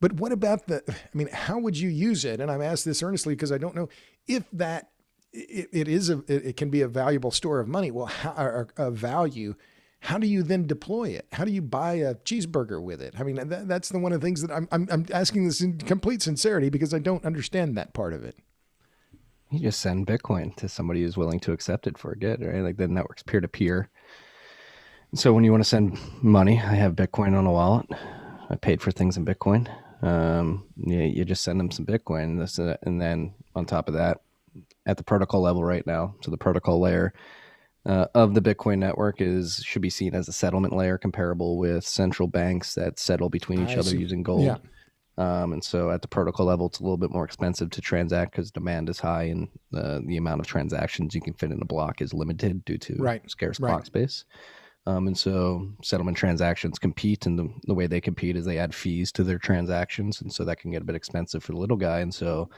[0.00, 0.82] But what about the?
[0.88, 2.40] I mean, how would you use it?
[2.40, 3.90] And I'm asked this earnestly because I don't know
[4.26, 4.91] if that
[5.32, 7.90] it, it is a it, can be a valuable store of money.
[7.90, 9.54] Well, how, a value.
[10.00, 11.26] How do you then deploy it?
[11.32, 13.14] How do you buy a cheeseburger with it?
[13.18, 15.60] I mean, that, that's the one of the things that I'm, I'm I'm asking this
[15.60, 18.36] in complete sincerity because I don't understand that part of it.
[19.50, 22.62] You just send Bitcoin to somebody who's willing to accept it for a good, right?
[22.62, 23.90] Like the network's peer to peer.
[25.14, 27.86] So when you want to send money, I have Bitcoin on a wallet.
[28.48, 29.68] I paid for things in Bitcoin.
[30.02, 33.94] Um, you, you just send them some Bitcoin, this, uh, and then on top of
[33.94, 34.22] that,
[34.86, 37.12] at the protocol level right now, so the protocol layer
[37.86, 41.84] uh, of the Bitcoin network is should be seen as a settlement layer comparable with
[41.84, 43.98] central banks that settle between each I other see.
[43.98, 44.44] using gold.
[44.44, 44.56] Yeah.
[45.18, 48.32] Um, and so at the protocol level, it's a little bit more expensive to transact
[48.32, 51.66] because demand is high and uh, the amount of transactions you can fit in a
[51.66, 53.70] block is limited due to Right, scarce right.
[53.70, 54.24] block space.
[54.86, 58.74] Um, and so settlement transactions compete, and the, the way they compete is they add
[58.74, 60.20] fees to their transactions.
[60.22, 62.00] And so that can get a bit expensive for the little guy.
[62.00, 62.48] And so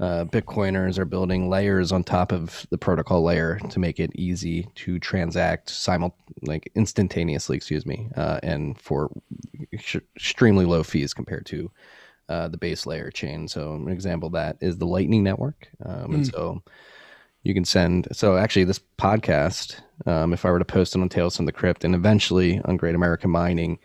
[0.00, 4.66] uh, Bitcoiners are building layers on top of the protocol layer to make it easy
[4.74, 9.10] to transact simul like instantaneously, excuse me, uh, and for
[9.72, 11.70] ex- extremely low fees compared to
[12.28, 13.46] uh, the base layer chain.
[13.46, 16.62] So an example of that is the Lightning Network, um, and so
[17.44, 18.08] you can send.
[18.10, 21.52] So actually, this podcast, um, if I were to post it on Tales from the
[21.52, 23.78] Crypt, and eventually on Great American Mining.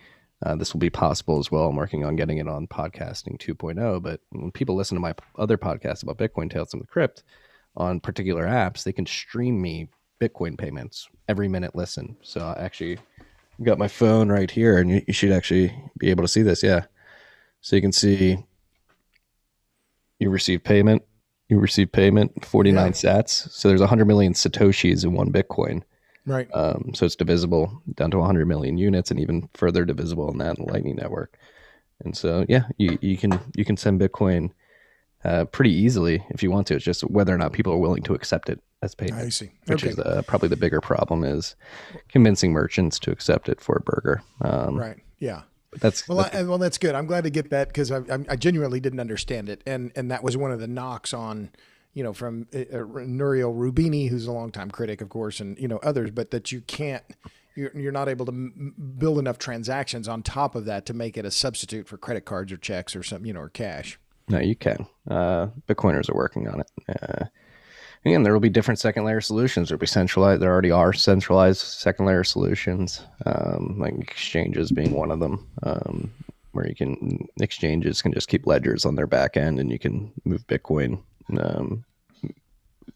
[0.45, 1.65] Uh, this will be possible as well.
[1.67, 4.01] I'm working on getting it on podcasting 2.0.
[4.01, 7.23] But when people listen to my other podcast about Bitcoin Tales from the Crypt
[7.75, 9.89] on particular apps, they can stream me
[10.21, 12.15] Bitcoin payments every minute listen.
[12.21, 12.97] So I actually
[13.63, 16.63] got my phone right here, and you, you should actually be able to see this.
[16.63, 16.85] Yeah.
[17.61, 18.37] So you can see
[20.19, 21.03] you receive payment,
[21.49, 22.91] you receive payment, 49 Yeah.
[22.91, 23.49] sats.
[23.51, 25.83] So there's 100 million Satoshis in one Bitcoin.
[26.29, 26.47] Right.
[26.53, 30.59] Um, so it's divisible down to 100 million units, and even further divisible in that
[30.59, 31.37] Lightning Network.
[32.03, 34.51] And so, yeah, you, you can you can send Bitcoin
[35.25, 36.75] uh, pretty easily if you want to.
[36.75, 39.21] It's just whether or not people are willing to accept it as payment.
[39.21, 39.51] I see.
[39.65, 39.91] Which Okay.
[39.91, 41.55] is uh, probably the bigger problem is
[42.07, 44.21] convincing merchants to accept it for a burger.
[44.41, 44.97] Um, Right.
[45.17, 45.41] Yeah.
[45.81, 46.95] That's, Well, that's I, well, that's good.
[46.95, 50.09] I'm glad to get that because I, I, I genuinely didn't understand it, and and
[50.09, 51.51] that was one of the knocks on,
[51.99, 55.67] you know, from uh, uh, Nouriel Roubini, who's a longtime critic, of course, and you
[55.67, 57.03] know others, but that you can't,
[57.57, 61.17] you're, you're not able to m- build enough transactions on top of that to make
[61.17, 63.99] it a substitute for credit cards or checks or something, you know, or cash.
[64.29, 64.87] No, you can.
[65.09, 66.71] Uh, Bitcoiners are working on it.
[66.87, 67.25] Uh,
[68.05, 69.67] again, there will be different second layer solutions.
[69.67, 70.41] There'll be centralized.
[70.41, 76.13] There already are centralized second layer solutions, um, like exchanges being one of them, um,
[76.53, 80.13] where you can exchanges can just keep ledgers on their back end, and you can
[80.23, 81.03] move Bitcoin
[81.37, 81.83] um,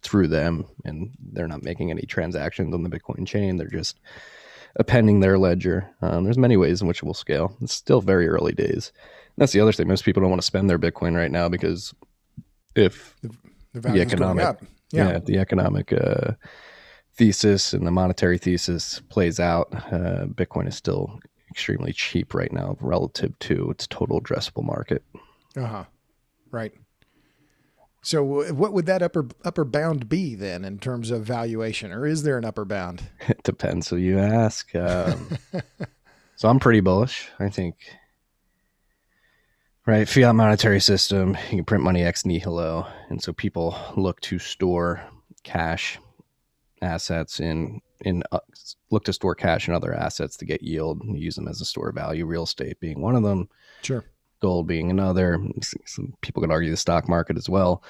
[0.03, 3.57] through them, and they're not making any transactions on the Bitcoin chain.
[3.57, 3.99] They're just
[4.75, 5.89] appending their ledger.
[6.01, 7.55] Um, there's many ways in which it will scale.
[7.61, 8.91] It's still very early days.
[9.35, 9.87] And that's the other thing.
[9.87, 11.93] Most people don't want to spend their Bitcoin right now because
[12.75, 13.29] if The
[13.73, 14.61] the going economic, up.
[14.91, 15.11] yeah.
[15.13, 15.19] Yeah.
[15.19, 16.31] the economic uh,
[17.15, 21.19] thesis and the monetary thesis plays out, uh, Bitcoin is still
[21.51, 25.03] extremely cheap right now relative to its total addressable market.
[25.55, 25.83] Uh huh.
[26.51, 26.73] Right.
[28.05, 32.23] So, what would that upper upper bound be then in terms of valuation, or is
[32.23, 33.03] there an upper bound?
[33.29, 34.75] It depends who you ask.
[34.75, 35.37] Um,
[36.35, 37.29] so I'm pretty bullish.
[37.39, 37.77] I think,
[39.85, 40.07] right?
[40.07, 45.01] Fiat monetary system, you can print money ex nihilo, and so people look to store
[45.43, 45.97] cash
[46.81, 48.39] assets in in uh,
[48.91, 51.65] look to store cash and other assets to get yield and use them as a
[51.65, 52.25] store of value.
[52.25, 53.47] Real estate being one of them
[53.83, 54.05] Sure.
[54.43, 55.39] Gold being another.
[55.85, 57.81] Some people could argue the stock market as well.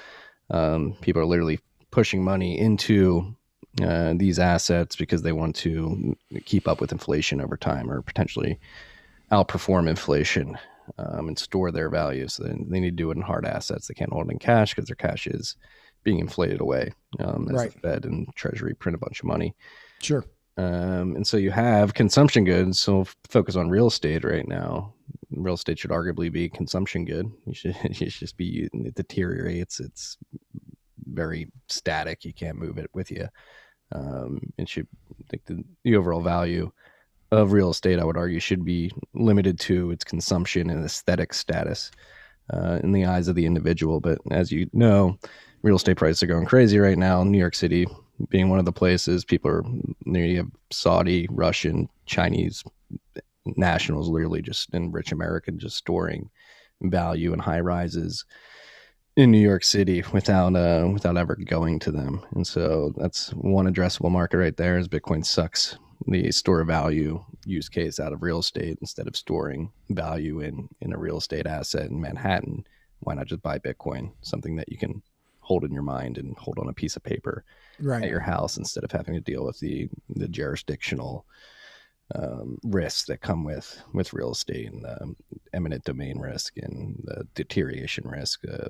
[0.50, 1.58] Um, people are literally
[1.90, 3.34] pushing money into
[3.82, 8.58] uh, these assets because they want to keep up with inflation over time or potentially
[9.32, 10.56] outperform inflation
[10.98, 12.28] um, and store their value.
[12.28, 13.88] So then they need to do it in hard assets.
[13.88, 15.56] They can't hold it in cash because their cash is
[16.04, 17.72] being inflated away um, as Right.
[17.72, 19.56] the Fed and Treasury print a bunch of money.
[20.00, 20.24] Sure.
[20.56, 22.78] Um, and so you have consumption goods.
[22.78, 24.93] So focus on real estate right now.
[25.36, 27.30] Real estate should arguably be a consumption good.
[27.46, 29.80] You should, should just be it deteriorates.
[29.80, 30.16] It's
[31.06, 32.24] very static.
[32.24, 33.28] You can't move it with you.
[33.92, 34.88] Um, it should
[35.32, 36.70] like the, the overall value
[37.30, 41.90] of real estate, I would argue, should be limited to its consumption and aesthetic status
[42.52, 44.00] uh, in the eyes of the individual.
[44.00, 45.18] But as you know,
[45.62, 47.24] real estate prices are going crazy right now.
[47.24, 47.86] New York City
[48.28, 49.64] being one of the places people are
[50.06, 52.62] you have Saudi, Russian, Chinese
[53.44, 56.30] nationals literally just and rich American just storing
[56.82, 58.24] value in high rises
[59.16, 62.20] in New York City without uh without ever going to them.
[62.34, 65.78] And so that's one addressable market right there is Bitcoin sucks
[66.08, 70.92] the store value use case out of real estate instead of storing value in in
[70.92, 72.66] a real estate asset in Manhattan.
[73.00, 75.02] Why not just buy Bitcoin, something that you can
[75.40, 77.44] hold in your mind and hold on a piece of paper
[77.80, 78.02] Right.
[78.04, 81.26] at your house instead of having to deal with the the jurisdictional
[82.14, 85.14] um, risks that come with with real estate and the
[85.52, 88.68] eminent domain risk and the deterioration risk, uh,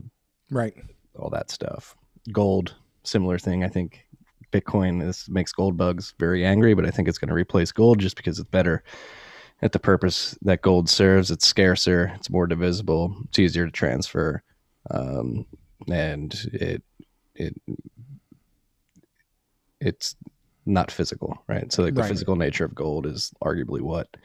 [0.50, 0.74] Right.
[1.18, 1.96] all that stuff.
[2.32, 3.64] Gold, similar thing.
[3.64, 4.06] I think
[4.52, 7.98] Bitcoin this makes gold bugs very angry, but I think it's going to replace gold
[7.98, 8.84] just because it's better
[9.62, 11.30] at the purpose that gold serves.
[11.30, 14.42] It's scarcer, it's more divisible, it's easier to transfer,
[14.90, 15.46] um,
[15.90, 16.82] and it
[17.34, 17.60] it
[19.80, 20.16] it's
[20.66, 21.72] not physical, right?
[21.72, 22.08] So like the Right.
[22.08, 24.16] physical nature of gold is arguably what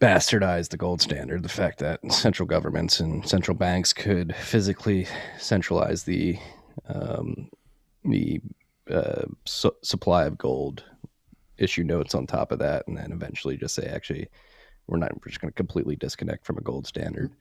[0.00, 1.42] bastardized the gold standard.
[1.42, 5.06] The fact that central governments and central banks could physically
[5.38, 6.38] centralize the
[6.88, 7.48] um,
[8.04, 8.40] the
[8.90, 10.84] uh, su- supply of gold,
[11.56, 14.28] issue notes on top of that, and then eventually just say, actually,
[14.86, 15.12] we're not.
[15.14, 17.32] We're just going to completely disconnect from a gold standard.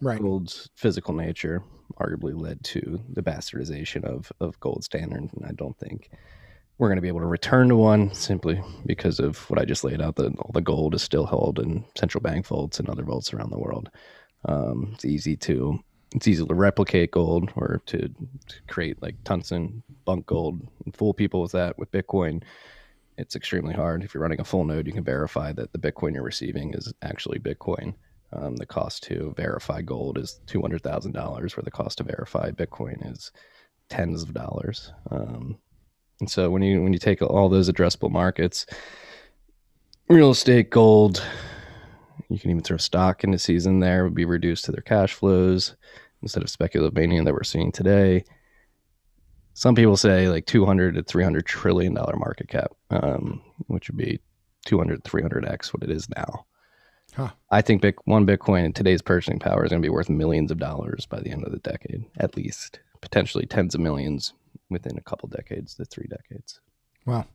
[0.00, 0.20] Right.
[0.20, 1.62] Gold's physical nature
[1.98, 6.10] arguably led to the bastardization of of gold standard, and I don't think
[6.78, 9.84] we're going to be able to return to one simply because of what I just
[9.84, 10.16] laid out.
[10.16, 13.50] That all the gold is still held in central bank vaults and other vaults around
[13.50, 13.90] the world.
[14.44, 15.78] Um, it's easy to
[16.14, 21.12] it's easy to replicate gold or to, to create like tungsten bunk gold and fool
[21.12, 21.78] people with that.
[21.78, 22.42] With Bitcoin,
[23.18, 24.04] it's extremely hard.
[24.04, 26.92] If you're running a full node, you can verify that the Bitcoin you're receiving is
[27.02, 27.94] actually Bitcoin.
[28.32, 32.04] Um, the cost to verify gold is two hundred thousand dollars, where the cost to
[32.04, 33.32] verify Bitcoin is
[33.88, 34.92] tens of dollars.
[35.10, 35.58] Um,
[36.20, 38.66] and so when you when you take all those addressable markets,
[40.08, 41.22] real estate, gold,
[42.28, 45.76] you can even throw stock into season there would be reduced to their cash flows
[46.22, 48.24] instead of speculative mania that we're seeing today.
[49.54, 54.20] Some people say like 200 to 300 trillion dollar market cap, um, which would be
[54.66, 56.46] 200 300x what it is now.
[57.14, 57.30] Huh.
[57.50, 60.58] I think one Bitcoin in today's purchasing power is going to be worth millions of
[60.58, 64.34] dollars by the end of the decade, at least potentially tens of millions
[64.70, 66.60] within a couple decades to three decades.
[67.04, 67.26] Wow.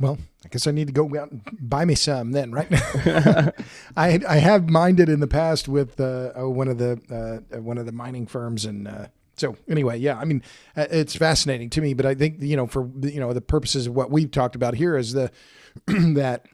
[0.00, 2.66] Well, I guess I need to go out and buy me some then, right?
[3.96, 7.60] I I have mined it in the past with uh, oh, one of the uh,
[7.60, 10.18] one of the mining firms, and uh, so anyway, yeah.
[10.18, 10.42] I mean,
[10.76, 13.86] uh, it's fascinating to me, but I think you know for you know the purposes
[13.86, 15.30] of what we've talked about here is the
[15.86, 16.46] that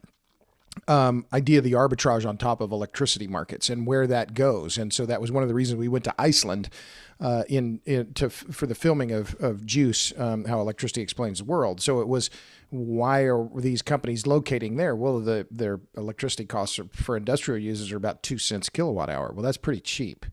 [0.87, 4.77] um, idea of the arbitrage on top of electricity markets and where that goes.
[4.77, 6.69] And so that was one of the reasons we went to Iceland
[7.19, 11.45] uh, in, in to for the filming of of Juice, um, how electricity explains the
[11.45, 11.81] world.
[11.81, 12.29] So it was
[12.69, 14.95] why are these companies locating there?
[14.95, 19.31] Well, the their electricity costs for industrial users are about two cents kilowatt hour.
[19.33, 20.25] Well, that's pretty cheap,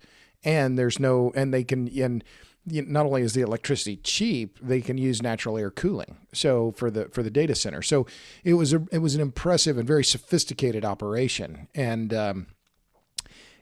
[0.44, 2.22] and there's no and they can and
[2.66, 6.16] not only is the electricity cheap, they can use natural air cooling.
[6.32, 8.06] So for the for the data center, so
[8.44, 11.68] it was a it was an impressive and very sophisticated operation.
[11.74, 12.46] And um,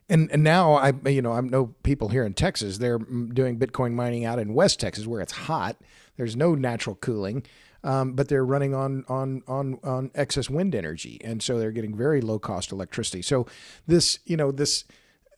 [0.08, 3.92] and and now I you know I know people here in Texas they're doing Bitcoin
[3.92, 5.76] mining out in West Texas where it's hot.
[6.16, 7.44] There's no natural cooling.
[7.82, 11.94] Um, but they're running on on on on excess wind energy, and so they're getting
[11.94, 13.20] very low cost electricity.
[13.20, 13.46] So
[13.86, 14.84] this, you know, this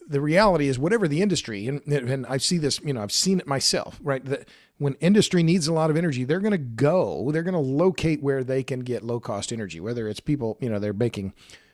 [0.08, 3.40] the reality is whatever the industry and, and I see this, you know, I've seen
[3.40, 4.24] it myself, right?
[4.24, 7.60] That when industry needs a lot of energy, they're going to go, they're going to
[7.60, 11.32] locate where they can get low cost energy, whether it's people, you know, they're making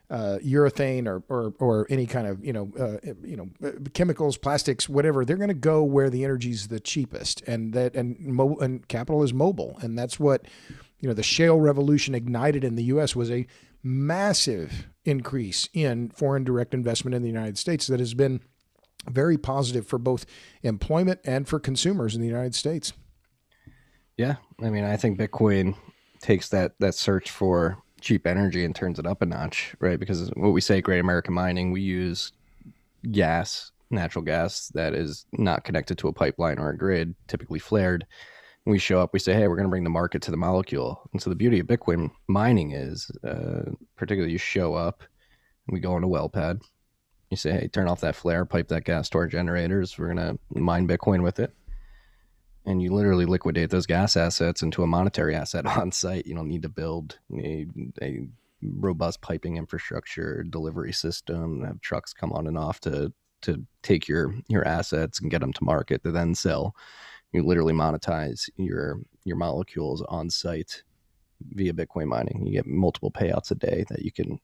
[0.09, 3.51] uh, urethane or, or, or any kind of, you know, uh, you know,
[3.95, 7.95] chemicals, plastics, whatever, they're going to go where the energy is the cheapest and that,
[7.95, 9.79] and, mo- and capital is mobile.
[9.81, 10.47] And that's what,
[11.01, 13.17] you know, the shale revolution ignited in the U.S.
[13.17, 13.47] was a
[13.83, 18.41] massive increase in foreign direct investment in the United States that has been
[19.11, 20.25] very positive for both
[20.63, 22.93] employment and for consumers in the United States.
[24.17, 25.75] Yeah, I mean, I think Bitcoin
[26.21, 29.99] takes that that search for cheap energy and turns it up a notch, right?
[29.99, 32.33] Because what we say, Great American Mining, we use
[33.11, 38.07] gas, natural gas that is not connected to a pipeline or a grid, typically flared.
[38.65, 41.09] We show up, we say, hey, we're going to bring the market to the molecule.
[41.13, 45.03] And so the beauty of Bitcoin mining is, uh, particularly, you show up,
[45.67, 46.61] and we go on a well pad.
[47.31, 49.99] You say, hey, turn off that flare, pipe that gas to our generators.
[49.99, 51.53] We're going to mine Bitcoin with it
[52.65, 56.27] and you literally liquidate those gas assets into a monetary asset on site.
[56.27, 57.67] You don't need to build a,
[58.01, 58.27] a
[58.63, 64.37] robust piping infrastructure, delivery system, have trucks come on and off to to take your
[64.47, 66.77] your assets and get them to market to then sell.
[67.33, 70.83] You literally monetize your your molecules on site
[71.51, 72.47] via Bitcoin mining.
[72.47, 74.39] You get multiple payouts a day that you can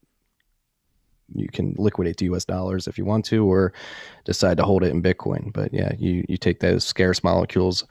[1.34, 3.72] you can liquidate to US dollars if you want to, or
[4.24, 5.52] decide to hold it in Bitcoin.
[5.52, 7.84] But yeah, you, you take those scarce molecules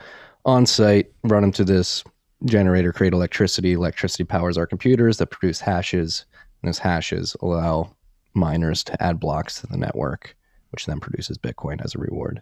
[0.46, 2.04] on site, run them to this
[2.46, 3.74] generator, create electricity.
[3.74, 6.26] Electricity powers our computers that produce hashes.
[6.62, 7.96] And those hashes allow
[8.34, 10.36] miners to add blocks to the network,
[10.72, 12.42] which then produces Bitcoin as a reward.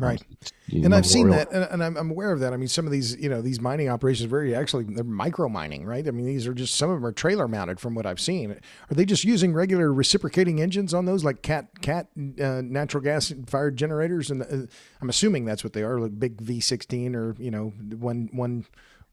[0.00, 0.22] Right.
[0.66, 2.52] You and I've seen that, and, and I'm, I'm aware of that.
[2.52, 5.48] I mean, some of these, you know, these mining operations are very actually they're micro
[5.48, 6.06] mining, right?
[6.06, 8.52] I mean, these are just some of them are trailer mounted, from what I've seen.
[8.52, 12.08] Are they just using regular reciprocating engines on those, like cat cat
[12.40, 14.30] uh, natural gas fired generators?
[14.30, 14.72] And uh,
[15.02, 18.64] I'm assuming that's what they are, like big V16 or you know one one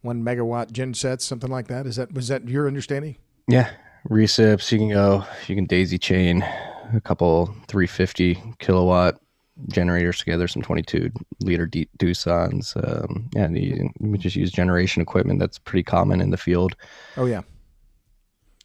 [0.01, 1.85] one megawatt gen sets, something like that.
[1.85, 3.17] Is that was that your understanding?
[3.47, 3.71] Yeah,
[4.09, 4.71] recips.
[4.71, 5.25] You can go.
[5.47, 6.43] You can daisy chain
[6.93, 9.19] a couple 350 kilowatt
[9.70, 12.76] generators together, some 22 liter D- Doosan's.
[12.76, 16.76] Um, yeah, you, you just use generation equipment that's pretty common in the field.
[17.16, 17.41] Oh yeah.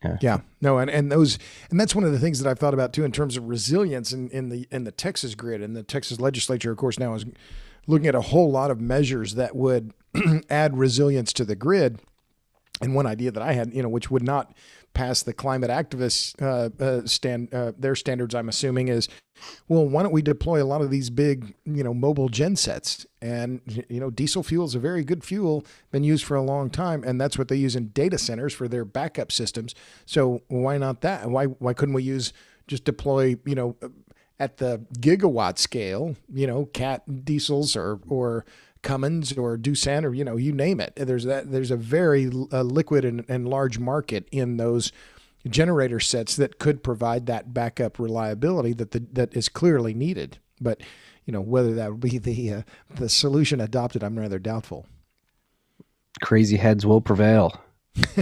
[0.04, 0.18] Yeah.
[0.20, 0.40] Yeah.
[0.60, 1.38] No, and, and those
[1.70, 4.12] and that's one of the things that I've thought about too in terms of resilience
[4.12, 5.62] in, in the in the Texas grid.
[5.62, 7.24] And the Texas legislature, of course, now is
[7.86, 9.92] looking at a whole lot of measures that would
[10.50, 12.00] add resilience to the grid.
[12.80, 14.52] And one idea that I had, you know, which would not
[14.94, 19.08] pass the climate activists uh, uh, stand uh, their standards, I'm assuming, is
[19.68, 23.06] well, why don't we deploy a lot of these big, you know, mobile gen sets?
[23.20, 26.70] And you know, diesel fuel is a very good fuel, been used for a long
[26.70, 29.74] time, and that's what they use in data centers for their backup systems.
[30.06, 31.28] So why not that?
[31.30, 32.32] Why why couldn't we use
[32.66, 33.76] just deploy, you know,
[34.38, 38.44] at the gigawatt scale, you know, cat diesels or or
[38.82, 40.92] Cummins or Doosan or you know you name it.
[40.96, 41.50] There's that.
[41.50, 44.92] There's a very uh, liquid and, and large market in those
[45.48, 50.38] generator sets that could provide that backup reliability that the, that is clearly needed.
[50.60, 50.80] But
[51.24, 52.62] you know whether that would be the uh,
[52.94, 54.86] the solution adopted, I'm rather doubtful.
[56.20, 57.60] Crazy heads will prevail.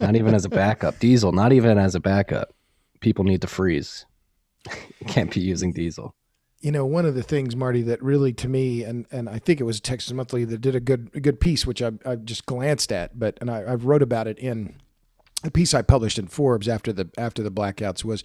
[0.00, 0.98] not even as a backup.
[0.98, 2.54] Diesel, not even as a backup.
[3.00, 4.06] People need to freeze.
[5.06, 6.14] can't be using diesel.
[6.66, 9.60] You know, one of the things, Marty, that really to me, and, and I think
[9.60, 12.44] it was Texas Monthly that did a good a good piece, which I I just
[12.44, 14.74] glanced at, but and I, I've wrote about it in
[15.44, 18.24] a piece I published in Forbes after the after the blackouts was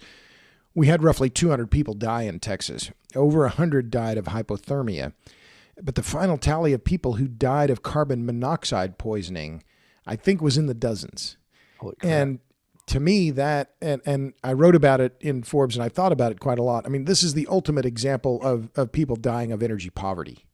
[0.74, 2.90] we had roughly 200 people die in Texas.
[3.14, 5.12] Over 100 died of hypothermia.
[5.80, 9.62] But the final tally of people who died of carbon monoxide poisoning,
[10.04, 11.36] I think, was in the dozens.
[12.02, 12.40] And
[12.86, 16.32] to me, that, and, and I wrote about it in Forbes and I thought about
[16.32, 16.84] it quite a lot.
[16.84, 20.46] I mean, this is the ultimate example of, of people dying of energy poverty.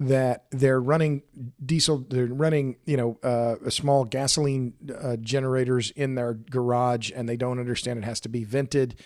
[0.00, 1.22] That they're running
[1.64, 7.28] diesel, they're running, you know, uh, a small gasoline uh, generators in their garage and
[7.28, 8.96] they don't understand it has to be vented,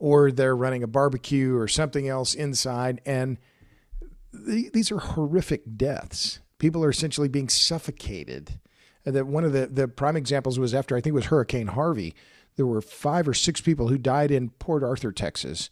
[0.00, 3.00] or they're running a barbecue or something else inside.
[3.06, 3.38] And
[4.32, 6.40] the, these are horrific deaths.
[6.58, 8.58] People are essentially being suffocated.
[9.04, 12.14] That one of the, the prime examples was after I think it was Hurricane Harvey.
[12.56, 15.70] There were five or six people who died in Port Arthur, Texas.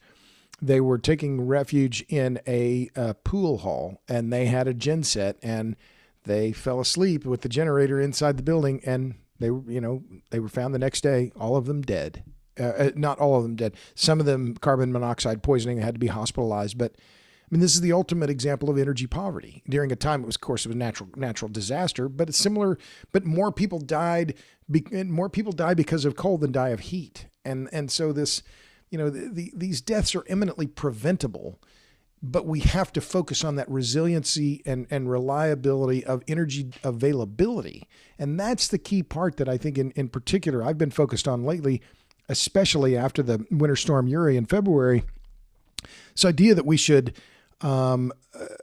[0.62, 5.36] They were taking refuge in a, uh pool hall, and they had a gen set,
[5.42, 5.76] and
[6.24, 10.38] they fell asleep with the generator inside the building, and they were, you know, they
[10.38, 12.24] were found the next day, all of them dead.
[12.58, 13.74] Uh, uh, not all of them dead.
[13.94, 16.94] Some of them carbon monoxide poisoning had to be hospitalized, but
[17.50, 19.62] mean, this is the ultimate example of energy poverty.
[19.68, 22.78] During a time, it was, of course, it was natural natural disaster, but it's similar.
[23.12, 24.34] But more people died.
[24.92, 27.26] More people die because of cold than die of heat.
[27.44, 28.42] And and so this,
[28.90, 31.60] you know, the, the, these deaths are eminently preventable.
[32.22, 37.88] But we have to focus on that resiliency and, and reliability of energy availability.
[38.18, 41.44] And that's the key part that I think, in, in particular, I've been focused on
[41.44, 41.80] lately,
[42.28, 45.02] especially after the winter storm Uri in February.
[46.12, 47.16] This idea that we should
[47.60, 48.12] um,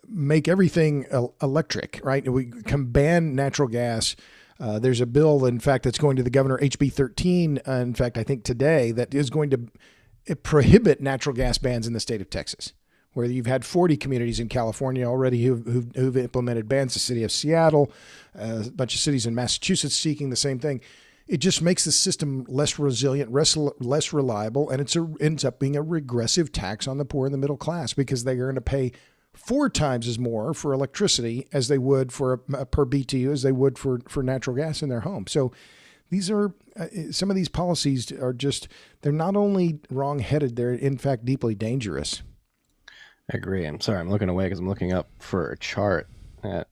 [0.08, 1.06] make everything
[1.42, 2.28] electric, right?
[2.28, 4.16] We can ban natural gas.
[4.60, 7.94] Uh, there's a bill, in fact, that's going to the governor, HB 13, uh, in
[7.94, 9.68] fact, I think today, that is going to
[10.30, 12.74] uh, prohibit natural gas bans in the state of Texas,
[13.14, 17.24] where you've had 40 communities in California already who've, who've, who've implemented bans, the city
[17.24, 17.92] of Seattle,
[18.38, 20.82] uh, a bunch of cities in Massachusetts seeking the same thing
[21.28, 25.82] it just makes the system less resilient, less, reliable, and it ends up being a
[25.82, 28.94] regressive tax on the poor and the middle class because they're going to pay
[29.34, 33.52] four times as more for electricity as they would for a, per BTU as they
[33.52, 35.28] would for for natural gas in their home.
[35.28, 35.52] So
[36.10, 38.68] these are uh, some of these policies are just
[39.02, 42.24] they're not only wrong-headed, they're in fact deeply dangerous.
[43.32, 43.66] I agree.
[43.66, 46.08] I'm sorry, I'm looking away because I'm looking up for a chart
[46.44, 46.70] that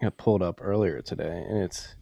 [0.00, 1.94] got pulled up earlier today, and it's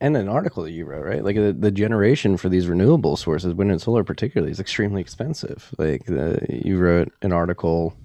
[0.00, 1.24] and an article that you wrote, right?
[1.24, 5.74] Like the, the generation for these renewable sources, wind and solar particularly, is extremely expensive.
[5.78, 7.96] Like the, you wrote an article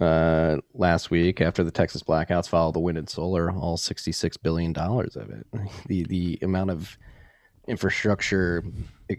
[0.00, 4.36] uh, last week after the Texas blackouts followed the wind and solar, all sixty six
[4.36, 5.46] billion dollars of it.
[5.86, 6.96] The the amount of
[7.68, 8.64] infrastructure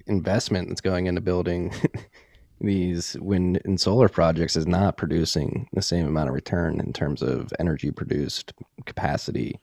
[0.08, 1.74] investment that's going into building
[2.62, 7.22] these wind and solar projects is not producing the same amount of return in terms
[7.22, 8.54] of energy produced
[8.86, 9.60] capacity,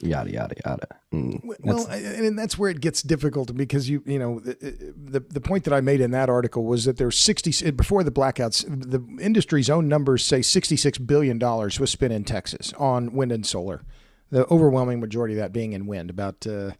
[0.00, 0.86] yada yada yada.
[1.12, 4.54] And Well, that's- and that's where it gets difficult because you you know the,
[4.96, 8.10] the the point that I made in that article was that there's 60 before the
[8.12, 13.32] blackouts the industry's own numbers say 66 billion dollars was spent in Texas on wind
[13.32, 13.82] and solar.
[14.30, 16.72] The overwhelming majority of that being in wind, about uh,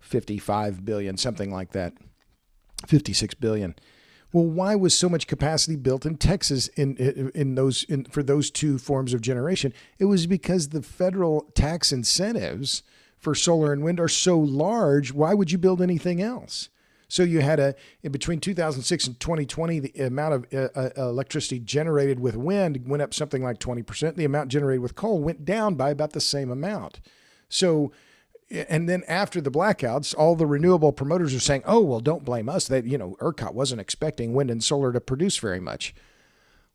[0.00, 1.92] 55 billion, something like that.
[2.86, 3.74] 56 billion.
[4.34, 8.50] Well, why was so much capacity built in Texas in in, those in, for those
[8.50, 9.72] two forms of generation?
[10.00, 12.82] It was because the federal tax incentives
[13.16, 15.12] for solar and wind are so large.
[15.12, 16.68] Why would you build anything else?
[17.06, 17.76] So you had a
[18.10, 23.14] between 2006 and 2020, the amount of uh, uh, electricity generated with wind went up
[23.14, 24.16] something like 20 percent.
[24.16, 26.98] The amount generated with coal went down by about the same amount.
[27.48, 27.92] So
[28.50, 32.48] and then after the blackouts, all the renewable promoters are saying, "Oh, well, don't blame
[32.48, 32.66] us.
[32.68, 35.94] That you know, ERCOT wasn't expecting wind and solar to produce very much."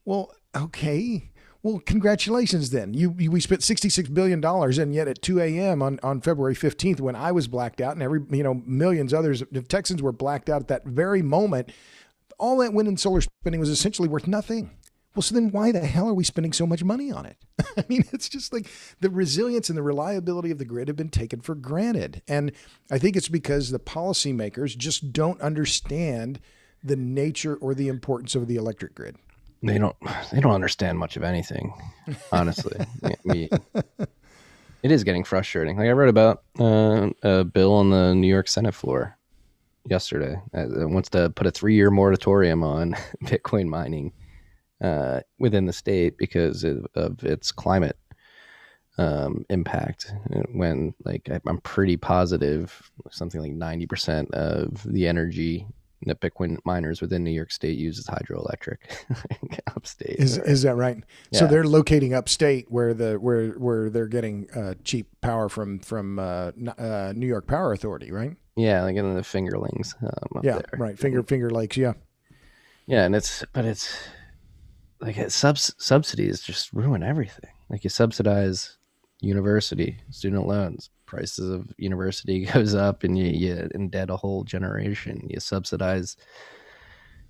[0.06, 1.30] Well, okay.
[1.62, 2.94] Well, congratulations then.
[2.94, 5.82] You, you we spent sixty six billion dollars, and yet at two a.m.
[5.82, 9.42] on on February fifteenth, when I was blacked out, and every you know millions others
[9.42, 11.72] of Texans were blacked out at that very moment,
[12.40, 14.72] all that wind and solar spending was essentially worth nothing.
[15.16, 17.38] Well, so then why the hell are we spending so much money on it?
[17.78, 18.68] I mean, it's just like
[19.00, 22.22] the resilience and the reliability of the grid have been taken for granted.
[22.28, 22.52] And
[22.92, 26.40] I think it's because the policymakers just don't understand
[26.84, 29.18] the nature or the importance of the electric grid.
[29.62, 29.96] they don't
[30.32, 31.74] they don't understand much of anything
[32.32, 33.50] honestly I mean,
[34.82, 38.48] it is getting frustrating like i read about uh, a bill on the new york
[38.48, 39.18] senate floor
[39.90, 42.96] yesterday uh, that wants to put a three-year moratorium on
[43.26, 44.14] bitcoin mining
[44.82, 47.98] uh, within the state because of, of its climate
[48.98, 50.12] um, impact
[50.54, 55.66] when like i'm pretty positive something like 90% of the energy
[56.06, 58.78] that bitcoin miners within new york state uses hydroelectric
[59.76, 61.04] upstate Is is that right?
[61.34, 66.18] So they're locating upstate where the where where they're getting uh, cheap power from from
[66.20, 68.36] uh, uh, New York Power Authority, right?
[68.56, 70.98] yeah like in the fingerlings um, up Yeah, there right.
[71.00, 71.94] Finger Finger Lakes, yeah.
[72.88, 73.94] Yeah, and it's but it's
[75.02, 77.52] like subs subsidies just ruin everything.
[77.70, 78.78] Like you subsidize
[79.22, 85.28] university student loans, prices of university goes up, and you you indebt a whole generation.
[85.30, 86.18] You subsidize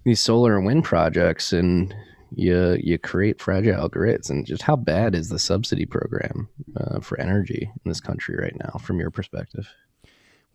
[0.04, 1.94] these solar and wind projects, and
[2.32, 4.30] you you create fragile grids.
[4.30, 8.56] And just how bad is the subsidy program uh, for energy in this country right
[8.58, 9.68] now, from your perspective?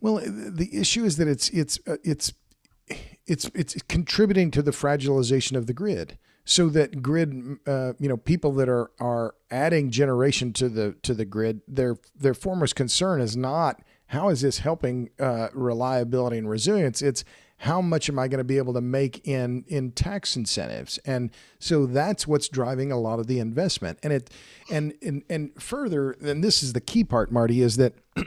[0.01, 2.33] Well, the issue is that it's it's uh, it's
[3.25, 8.17] it's it's contributing to the fragilization of the grid, so that grid, uh, you know,
[8.17, 13.19] people that are are adding generation to the to the grid, their their foremost concern
[13.19, 17.01] is not how is this helping uh, reliability and resilience.
[17.01, 17.25] It's
[17.59, 21.31] how much am I going to be able to make in in tax incentives, and
[21.59, 23.97] so that's what's driving a lot of the investment.
[24.03, 24.29] And it
[24.69, 27.95] and and and further, and this is the key part, Marty, is that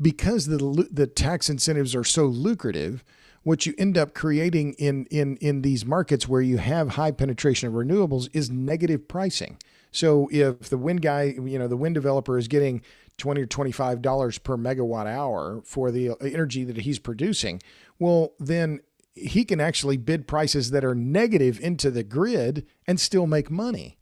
[0.00, 3.02] because the the tax incentives are so lucrative,
[3.42, 7.68] what you end up creating in in in these markets where you have high penetration
[7.68, 9.58] of renewables is negative pricing.
[9.90, 12.82] So if the wind guy, you know, the wind developer is getting
[13.18, 17.60] twenty or twenty five dollars per megawatt hour for the energy that he's producing,
[17.98, 18.80] well then
[19.14, 23.98] he can actually bid prices that are negative into the grid and still make money.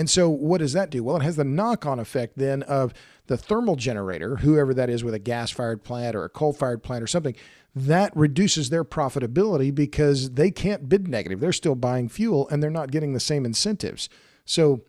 [0.00, 1.04] And so, what does that do?
[1.04, 2.94] Well, it has the knock on effect then of
[3.26, 6.82] the thermal generator, whoever that is with a gas fired plant or a coal fired
[6.82, 7.36] plant or something,
[7.74, 11.38] that reduces their profitability because they can't bid negative.
[11.38, 14.08] They're still buying fuel and they're not getting the same incentives.
[14.46, 14.84] So,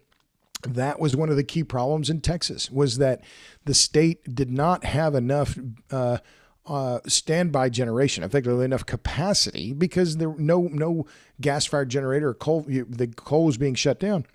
[0.62, 3.20] that was one of the key problems in Texas was that
[3.66, 5.59] the state did not have enough
[5.91, 6.20] uh,
[6.66, 11.05] uh, standby generation, effectively enough capacity, because there no no
[11.41, 14.26] gas fired generator or coal the coal was being shut down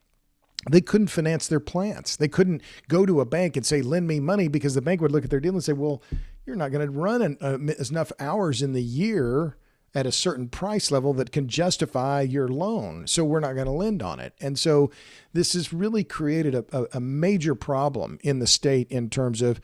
[0.70, 2.16] they couldn't finance their plants.
[2.16, 5.12] They couldn't go to a bank and say, lend me money because the bank would
[5.12, 6.02] look at their deal and say, well,
[6.44, 9.56] you're not going to run an, uh, enough hours in the year
[9.94, 13.06] at a certain price level that can justify your loan.
[13.06, 14.34] So we're not going to lend on it.
[14.40, 14.90] And so
[15.32, 19.58] this has really created a, a, a major problem in the state in terms of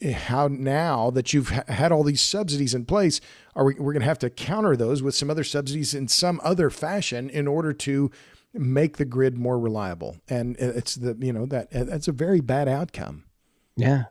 [0.00, 3.20] eh, how now that you've ha- had all these subsidies in place,
[3.56, 6.40] are we, we're going to have to counter those with some other subsidies in some
[6.44, 8.12] other fashion in order to
[8.58, 10.16] make the grid more reliable.
[10.28, 13.24] And it's the, you know, that that's a very bad outcome.
[13.76, 14.04] Yeah.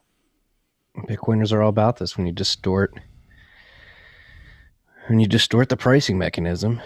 [0.98, 2.94] Bitcoiners are all about this when you distort
[5.08, 6.82] when you distort the pricing mechanism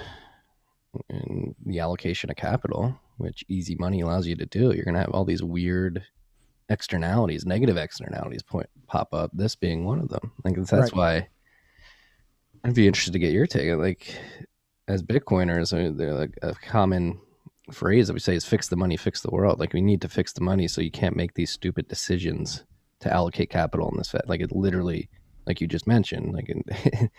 [1.10, 5.12] and the allocation of capital, which easy money allows you to do, you're gonna have
[5.12, 6.04] all these weird
[6.70, 10.32] externalities, negative externalities point pop up, this being one of them.
[10.44, 10.94] Like that's Right.
[10.94, 11.28] why
[12.64, 13.72] I'd be interested to get your take.
[13.78, 14.16] Like
[14.88, 17.20] as Bitcoiners, I mean, they're like a common
[17.72, 19.60] phrase that we say is fix the money, fix the world.
[19.60, 22.64] Like we need to fix the money so you can't make these stupid decisions
[23.00, 24.24] to allocate capital in this Fed.
[24.28, 25.10] Like it literally,
[25.46, 26.64] like you just mentioned, like in,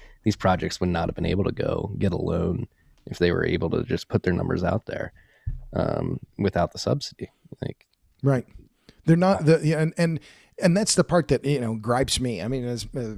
[0.24, 2.66] these projects would not have been able to go get a loan
[3.06, 5.12] if they were able to just put their numbers out there
[5.72, 7.30] um, without the subsidy.
[7.62, 7.86] Like
[8.22, 8.46] right,
[9.06, 10.20] they're not the yeah, and and
[10.62, 12.42] and that's the part that you know gripes me.
[12.42, 13.14] I mean, as uh,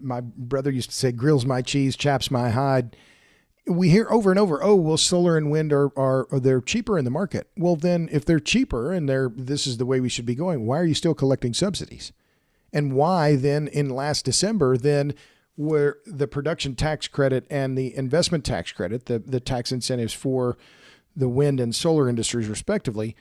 [0.00, 2.96] my brother used to say, "Grills my cheese, chaps my hide."
[3.66, 7.04] We hear over and over, "Oh, well, solar and wind are, are they're cheaper in
[7.04, 10.26] the market." Well, then, if they're cheaper and they're this is the way we should
[10.26, 12.12] be going, why are you still collecting subsidies?
[12.72, 15.14] And why then, in last December, then
[15.56, 20.58] where the production tax credit and the investment tax credit, the the tax incentives for
[21.16, 23.16] the wind and solar industries, respectively,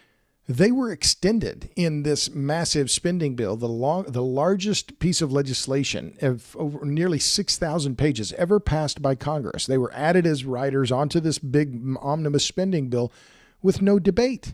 [0.48, 6.18] they were extended in this massive spending bill, the long, the largest piece of legislation
[6.22, 9.66] of over nearly 6,000 pages ever passed by Congress.
[9.66, 13.12] They were added as riders onto this big omnibus spending bill
[13.62, 14.54] with no debate.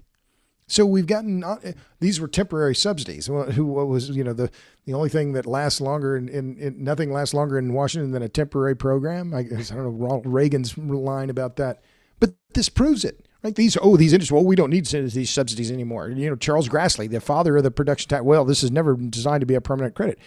[0.68, 1.58] So we've gotten uh,
[2.00, 3.26] these were temporary subsidies.
[3.26, 4.52] Who was you know the
[4.86, 8.22] the only thing that lasts longer in, in, in, nothing lasts longer in Washington than
[8.22, 9.34] a temporary program.
[9.34, 11.82] I, guess I don't know Ronald Reagan's line about that,
[12.20, 13.28] but this proves it.
[13.42, 13.56] Right?
[13.56, 16.10] These oh these industries well we don't need these subsidies anymore.
[16.10, 18.24] You know Charles Grassley, the father of the production tax.
[18.24, 20.20] Well, this is never designed to be a permanent credit.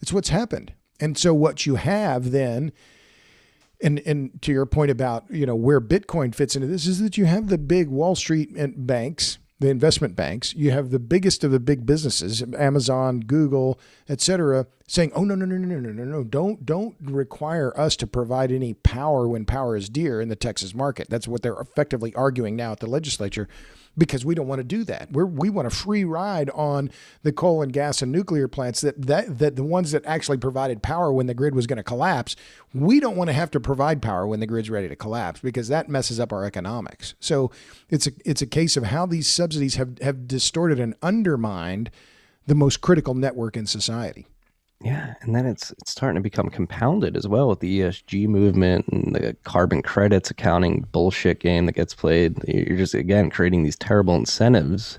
[0.00, 0.72] It's what's happened.
[0.98, 2.72] And so what you have then,
[3.82, 7.16] and and to your point about you know where Bitcoin fits into this is that
[7.16, 11.50] you have the big Wall Street banks the investment banks, you have the biggest of
[11.50, 16.04] the big businesses, Amazon, Google, et cetera, saying, "Oh no, no, no, no, no, no,
[16.04, 16.24] no!
[16.24, 20.74] Don't don't require us to provide any power when power is dear in the Texas
[20.74, 23.48] market." That's what they're effectively arguing now at the legislature
[23.98, 25.10] because we don't want to do that.
[25.10, 26.90] We're, we want a free ride on
[27.22, 30.82] the coal and gas and nuclear plants that, that, that the ones that actually provided
[30.82, 32.36] power when the grid was going to collapse.
[32.74, 35.68] We don't want to have to provide power when the grid's ready to collapse because
[35.68, 37.14] that messes up our economics.
[37.20, 37.50] So
[37.88, 41.90] it's a, it's a case of how these subsidies have, have distorted and undermined
[42.46, 44.26] the most critical network in society.
[44.82, 48.86] Yeah, and then it's it's starting to become compounded as well with the ESG movement
[48.88, 52.36] and the carbon credits accounting bullshit game that gets played.
[52.46, 54.98] You're just again creating these terrible incentives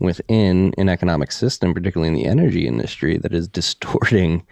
[0.00, 4.44] within an economic system, particularly in the energy industry, that is distorting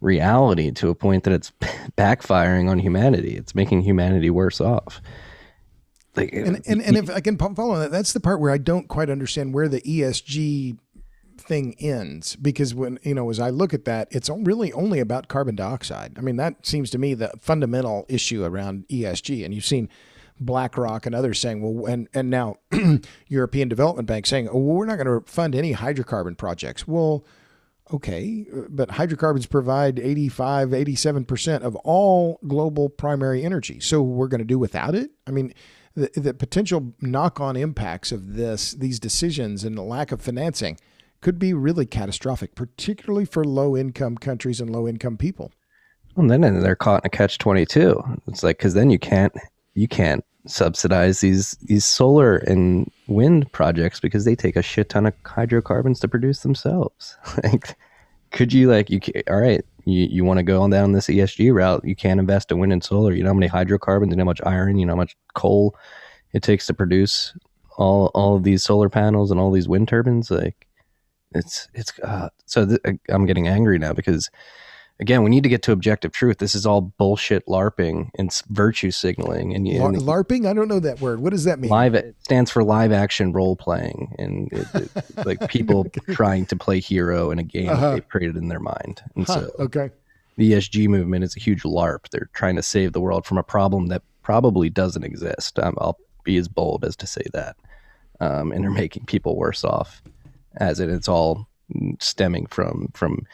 [0.00, 1.50] reality to a point that it's
[1.96, 3.36] backfiring on humanity.
[3.36, 5.00] It's making humanity worse off.
[6.14, 8.86] Like, and, and, and if I can follow that, that's the part where I don't
[8.86, 10.76] quite understand where the ESG
[11.38, 15.28] thing ends because when you know as I look at that, it's really only about
[15.28, 16.14] carbon dioxide.
[16.16, 19.44] I mean, that seems to me the fundamental issue around ESG.
[19.44, 19.88] And you've seen
[20.40, 22.56] BlackRock and others saying, well, and and now
[23.28, 26.86] European Development Bank saying, oh, well, we're not going to fund any hydrocarbon projects.
[26.86, 27.24] Well,
[27.92, 33.80] okay, but hydrocarbons provide 85, 87% of all global primary energy.
[33.80, 35.10] So we're going to do without it?
[35.26, 35.52] I mean,
[35.94, 40.78] the, the potential knock on impacts of this, these decisions and the lack of financing
[41.22, 45.52] could be really catastrophic, particularly for low income countries and low income people.
[46.14, 48.02] Well, then they're caught in a catch twenty two.
[48.26, 49.32] It's like because then you can't
[49.74, 55.06] you can't subsidize these these solar and wind projects because they take a shit ton
[55.06, 57.16] of hydrocarbons to produce themselves.
[57.42, 57.76] like,
[58.30, 59.00] could you like you
[59.30, 59.64] all right?
[59.84, 61.84] You you want to go on down this ESG route?
[61.84, 63.12] You can't invest in wind and solar.
[63.12, 65.76] You know how many hydrocarbons and how much iron, you know how much coal
[66.32, 67.34] it takes to produce
[67.78, 70.30] all all of these solar panels and all these wind turbines.
[70.30, 70.66] Like,
[71.34, 74.30] it's it's uh, so th- uh, I'm getting angry now because
[75.02, 76.38] again, we need to get to objective truth.
[76.38, 79.54] This is all bullshit LARPing and virtue signaling.
[79.54, 81.20] And, and LARPing, I don't know that word.
[81.20, 81.70] What does that mean?
[81.70, 86.56] Live it stands for live action role playing, and it, it, like people trying to
[86.56, 87.94] play hero in a game uh-huh.
[87.94, 89.02] they've created in their mind.
[89.16, 89.90] And huh, so, okay,
[90.36, 92.08] the ESG movement is a huge LARP.
[92.10, 95.58] They're trying to save the world from a problem that probably doesn't exist.
[95.58, 97.56] Um, I'll be as bold as to say that,
[98.20, 100.00] um, and they're making people worse off
[100.56, 100.90] as it.
[100.90, 101.48] It's all
[102.00, 103.26] stemming from from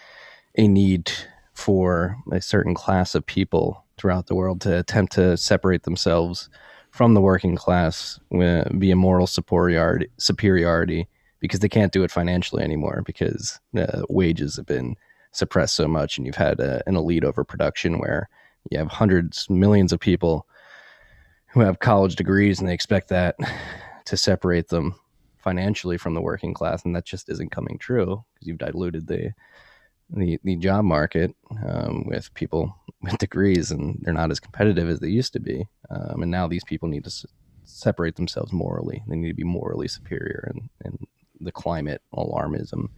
[0.57, 1.11] a need
[1.55, 6.49] for a certain class of people throughout the world to attempt to separate themselves
[6.91, 11.09] from the working class via moral superiority, superiority
[11.41, 14.97] because they can't do it financially anymore because uh, wages have been
[15.33, 18.29] suppressed so much and you've had a, an elite overproduction where
[18.71, 20.47] you have hundreds millions of people
[21.49, 23.37] who have college degrees and they expect that
[24.05, 24.95] to separate them
[25.39, 29.33] financially from the working class, and that just isn't coming true because you've diluted the
[30.11, 31.35] the the job market
[31.67, 35.67] um, with people with degrees, and they're not as competitive as they used to be.
[35.91, 37.27] Um, and now these people need to s-
[37.65, 39.03] separate themselves morally.
[39.09, 41.07] They need to be morally superior, and and
[41.41, 42.89] the climate alarmism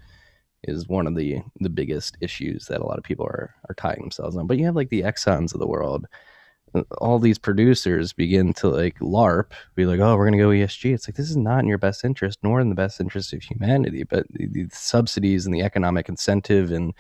[0.65, 4.01] is one of the the biggest issues that a lot of people are are tying
[4.01, 4.47] themselves on.
[4.47, 6.07] But you have like the Exxons of the world
[6.99, 10.95] all these producers begin to like LARP, be like, oh, we're going to go ESG.
[10.95, 13.43] It's like, this is not in your best interest, nor in the best interest of
[13.43, 14.05] humanity.
[14.05, 16.95] But the, the subsidies and the economic incentive and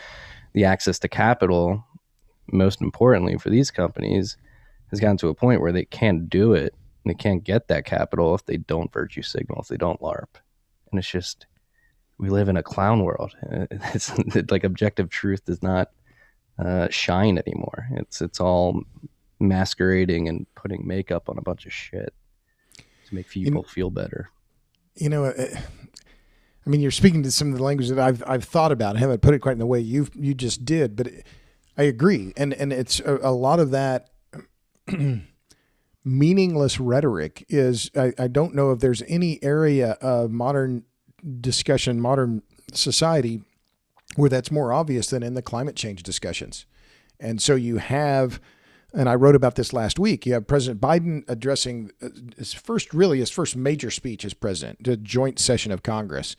[0.52, 1.84] the access to capital,
[2.52, 4.36] most importantly for these companies,
[4.90, 6.74] has gotten to a point where they can't do it.
[7.04, 10.36] And they can't get that capital if they don't virtue signal, if they don't LARP.
[10.90, 11.46] And it's just,
[12.18, 13.34] we live in a clown world.
[13.94, 14.12] It's
[14.50, 15.90] like objective truth does not
[16.58, 17.88] uh, shine anymore.
[17.92, 18.82] It's it's all
[19.40, 22.14] masquerading and putting makeup on a bunch of shit
[22.76, 24.30] to make people feel better.
[24.94, 25.46] You know, uh,
[26.66, 28.96] I mean, you're speaking to some of the language that I've I've thought about.
[28.96, 31.26] I haven't put it quite in the way you you just did, but it,
[31.76, 34.10] I agree, and and it's a, a lot of that.
[36.04, 40.84] meaningless rhetoric is I, I don't know if there's any area of modern
[41.40, 43.42] discussion, modern society
[44.16, 46.66] where that's more obvious than in the climate change discussions.
[47.18, 48.40] And so you have
[48.92, 50.26] and I wrote about this last week.
[50.26, 54.84] You have President Biden addressing uh, his first, really his first major speech as president,
[54.84, 56.36] the joint session of Congress.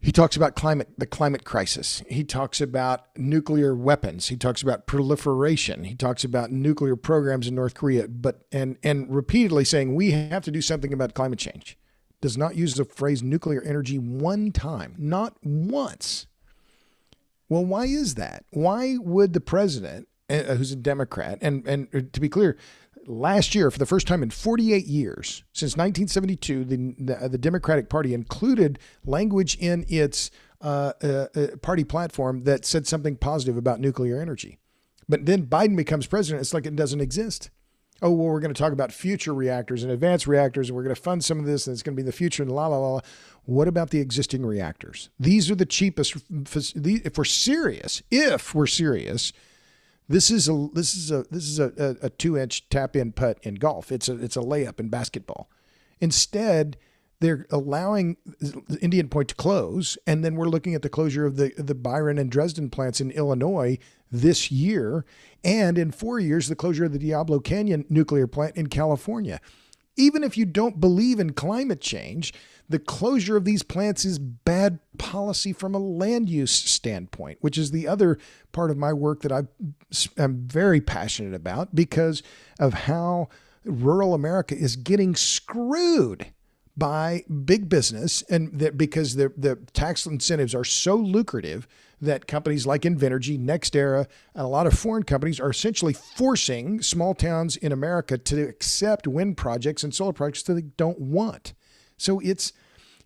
[0.00, 2.02] He talks about climate, the climate crisis.
[2.10, 4.28] He talks about nuclear weapons.
[4.28, 5.84] He talks about proliferation.
[5.84, 10.44] He talks about nuclear programs in North Korea, but and and repeatedly saying we have
[10.44, 11.78] to do something about climate change.
[12.20, 16.26] Does not use the phrase nuclear energy one time, not once.
[17.48, 18.44] Well, why is that?
[18.50, 20.08] Why would the president
[20.42, 22.56] who's a Democrat, and and uh, to be clear,
[23.06, 27.88] last year for the first time in 48 years since 1972, the the, the Democratic
[27.88, 30.30] Party included language in its
[30.60, 34.58] uh, uh, uh, party platform that said something positive about nuclear energy.
[35.08, 36.40] But then Biden becomes president.
[36.40, 37.50] It's like it doesn't exist.
[38.02, 40.94] Oh well, we're going to talk about future reactors and advanced reactors, and we're going
[40.94, 42.42] to fund some of this, and it's going to be the future.
[42.42, 43.00] And la la la.
[43.44, 45.10] What about the existing reactors?
[45.20, 46.16] These are the cheapest.
[46.30, 49.32] If we're serious, if we're serious
[50.08, 53.38] this is a this is a this is a, a, two inch tap in putt
[53.42, 53.90] in golf.
[53.90, 55.48] It's a it's a layup in basketball.
[56.00, 56.76] Instead,
[57.20, 58.16] they're allowing
[58.82, 62.18] Indian Point to close, and then we're looking at the closure of the the Byron
[62.18, 63.78] and Dresden plants in Illinois
[64.10, 65.04] this year,
[65.42, 69.40] and in four years the closure of the Diablo Canyon nuclear plant in California.
[69.96, 72.34] Even if you don't believe in climate change,
[72.68, 77.70] the closure of these plants is bad policy from a land use standpoint, which is
[77.70, 78.18] the other
[78.52, 79.42] part of my work that I
[80.16, 82.22] am very passionate about because
[82.58, 83.28] of how
[83.64, 86.26] rural America is getting screwed
[86.76, 91.68] by big business and that because the the tax incentives are so lucrative
[92.00, 97.14] that companies like Invenergy, NextEra, and a lot of foreign companies are essentially forcing small
[97.14, 101.54] towns in America to accept wind projects and solar projects that they don't want.
[101.96, 102.52] So it's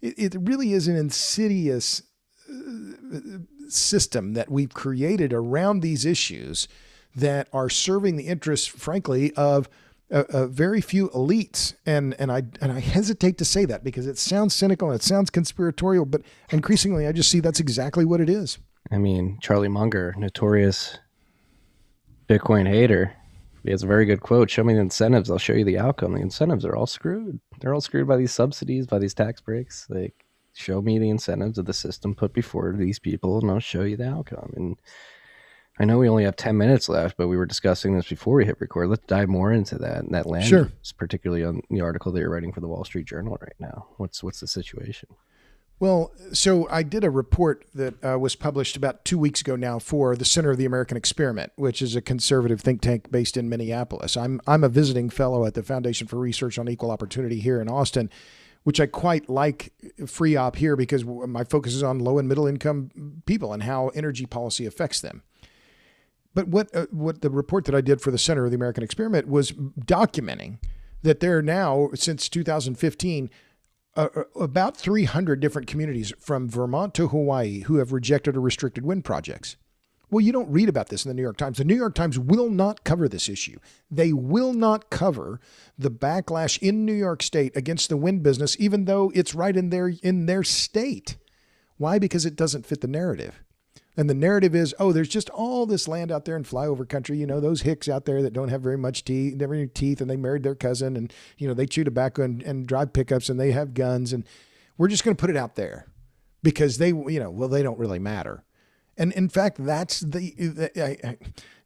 [0.00, 2.02] it, it really is an insidious
[2.48, 6.68] uh, system that we've created around these issues
[7.14, 9.68] that are serving the interests, frankly, of
[10.10, 11.74] a, a, very few elites.
[11.84, 15.04] And and I and I hesitate to say that because it sounds cynical and it
[15.04, 18.58] sounds conspiratorial, but increasingly I just see that's exactly what it is.
[18.90, 20.98] I mean, Charlie Munger, notorious
[22.28, 23.12] Bitcoin hater,
[23.68, 24.48] he has a very good quote.
[24.48, 26.14] Show me the incentives, I'll show you the outcome.
[26.14, 27.38] The incentives are all screwed.
[27.60, 29.86] They're all screwed by these subsidies, by these tax breaks.
[29.90, 33.82] Like, show me the incentives of the system put before these people, and I'll show
[33.82, 34.54] you the outcome.
[34.56, 34.80] And
[35.78, 38.46] I know we only have 10 minutes left, but we were discussing this before we
[38.46, 38.88] hit record.
[38.88, 39.98] Let's dive more into that.
[39.98, 40.72] And that land, sure.
[40.96, 43.88] particularly on the article that you're writing for the Wall Street Journal right now.
[43.98, 45.10] What's what's the situation?
[45.80, 49.78] Well, so I did a report that uh, was published about two weeks ago now
[49.78, 53.48] for the Center of the American Experiment, which is a conservative think tank based in
[53.48, 54.16] Minneapolis.
[54.16, 57.68] I'm I'm a visiting fellow at the Foundation for Research on Equal Opportunity here in
[57.68, 58.10] Austin,
[58.64, 63.22] which I quite like FREOPP here because my focus is on low and middle income
[63.24, 65.22] people and how energy policy affects them.
[66.34, 68.82] But what uh, what the report that I did for the Center of the American
[68.82, 70.58] Experiment was documenting
[71.02, 73.30] that there are now since 2015
[73.98, 78.84] uh, uh, about 300 different communities from Vermont to Hawaii who have rejected or restricted
[78.84, 79.56] wind projects.
[80.08, 81.58] Well, you don't read about this in the New York Times.
[81.58, 83.58] The New York Times will not cover this issue.
[83.90, 85.40] They will not cover
[85.76, 89.70] the backlash in New York State against the wind business, even though it's right in
[89.70, 91.18] their in their state.
[91.76, 91.98] Why?
[91.98, 93.42] Because it doesn't fit the narrative.
[93.98, 97.18] And the narrative is, oh, there's just all this land out there in flyover country.
[97.18, 100.00] You know, those hicks out there that don't have very much teeth, never any teeth,
[100.00, 103.28] and they married their cousin, and you know they chew tobacco and, and drive pickups,
[103.28, 104.24] and they have guns, and
[104.76, 105.88] we're just going to put it out there
[106.44, 108.44] because they, you know, well, they don't really matter.
[108.96, 110.70] And in fact, that's the,
[111.04, 111.16] I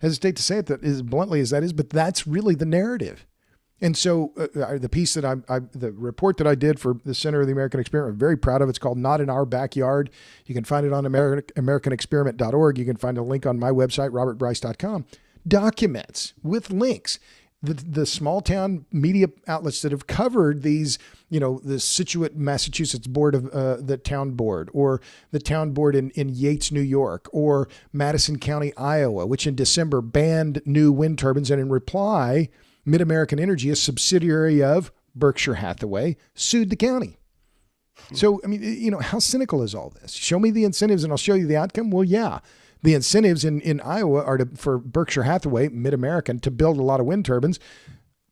[0.01, 3.27] hesitate to say it that as bluntly as that is, but that's really the narrative.
[3.83, 7.15] And so uh, the piece that I, I, the report that I did for the
[7.15, 8.69] Center of the American Experiment, I'm very proud of.
[8.69, 10.09] It's called Not in Our Backyard.
[10.47, 12.79] You can find it on American, AmericanExperiment.org.
[12.79, 15.05] You can find a link on my website, robertbryce.com.
[15.47, 17.19] documents with links
[17.63, 20.99] the, the small town media outlets that have covered these,
[21.31, 25.95] you know, the Scituate, Massachusetts board of uh, the town board, or the town board
[25.95, 31.19] in, in Yates, New York, or Madison County, Iowa, which in December banned new wind
[31.21, 31.51] turbines.
[31.51, 32.49] And in reply,
[32.87, 37.19] MidAmerican Energy, a subsidiary of Berkshire Hathaway, sued the county.
[38.15, 40.13] So, I mean, you know, how cynical is all this?
[40.13, 41.91] Show me the incentives and I'll show you the outcome.
[41.91, 42.41] Well, yeah
[42.83, 47.01] the incentives in, in Iowa are to, for Berkshire Hathaway, MidAmerican, to build a lot
[47.01, 47.61] of wind turbines.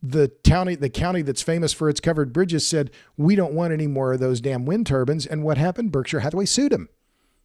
[0.02, 3.86] The county, the county that's famous for its covered bridges, said we don't want any
[3.86, 5.26] more of those damn wind turbines.
[5.26, 5.92] And what happened?
[5.92, 6.88] Berkshire Hathaway sued him.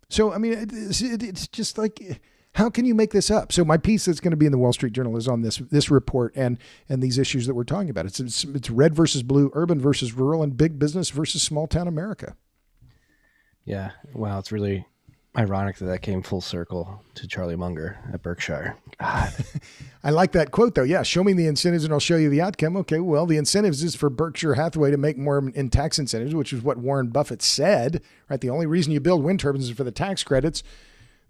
[0.10, 2.22] So I mean, it's, it's just like
[2.56, 3.52] how can you make this up?
[3.52, 5.58] So my piece that's going to be in the Wall Street Journal is on this
[5.58, 8.06] this report and and these issues that we're talking about.
[8.06, 11.88] It's it's, it's red versus blue, urban versus rural, and big business versus small town
[11.88, 12.38] America.
[13.66, 14.86] Yeah, wow, it's really
[15.38, 18.78] ironic that that came full circle to Charlie Munger at Berkshire.
[19.02, 20.84] I like that quote though.
[20.84, 22.78] Yeah, show me the incentives and I'll show you the outcome.
[22.78, 26.54] Okay, well, the incentives is for Berkshire Hathaway to make more in tax incentives, which
[26.54, 28.40] is what Warren Buffett said, right?
[28.40, 30.64] The only reason you build wind turbines is for the tax credits.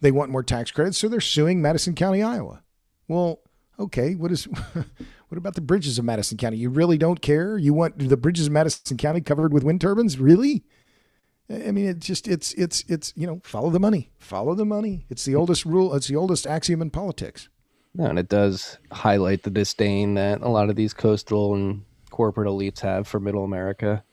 [0.05, 2.61] They want more tax credits, so they're suing Madison County, Iowa.
[3.07, 3.39] Well,
[3.79, 4.43] okay, what is
[4.73, 6.57] what about the bridges of Madison County?
[6.57, 7.57] You really don't care?
[7.57, 10.19] You want the bridges of Madison County covered with wind turbines?
[10.19, 10.63] Really?
[11.49, 15.07] I mean, it just it's it's it's you know follow the money, follow the money.
[15.09, 15.95] It's the oldest rule.
[15.95, 17.49] It's the oldest axiom in politics.
[17.95, 22.47] No, and it does highlight the disdain that a lot of these coastal and corporate
[22.47, 24.03] elites have for Middle America.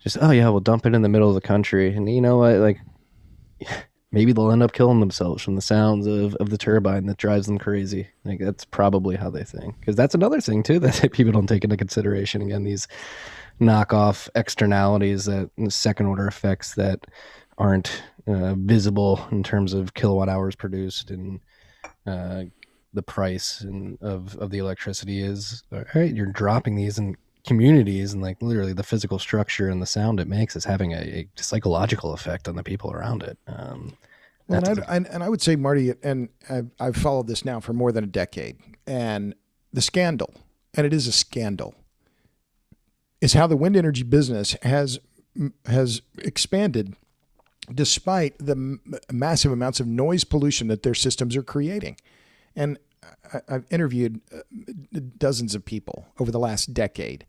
[0.00, 2.38] Just oh yeah, we'll dump it in the middle of the country, and you know
[2.38, 2.56] what?
[2.56, 2.80] Like
[4.14, 7.46] maybe they'll end up killing themselves from the sounds of, of the turbine that drives
[7.46, 8.06] them crazy.
[8.24, 9.78] Like that's probably how they think.
[9.80, 12.40] Because that's another thing too that people don't take into consideration.
[12.40, 12.86] Again, these
[13.60, 17.00] knockoff externalities that second order effects that
[17.58, 21.40] aren't uh, visible in terms of kilowatt hours produced and
[22.06, 22.44] uh,
[22.92, 27.16] the price and of, of the electricity is all right you're dropping these in
[27.46, 30.96] communities and like literally the physical structure and the sound it makes is having a,
[30.96, 33.96] a psychological effect on the people around it um,
[34.48, 37.92] and, I, and I would say marty and I've, I've followed this now for more
[37.92, 39.34] than a decade and
[39.72, 40.34] the scandal
[40.74, 41.74] and it is a scandal
[43.20, 44.98] is how the wind energy business has
[45.66, 46.94] has expanded
[47.72, 48.80] despite the m-
[49.10, 51.96] massive amounts of noise pollution that their systems are creating.
[52.54, 52.78] And
[53.48, 57.26] I, have interviewed uh, dozens of people over the last decade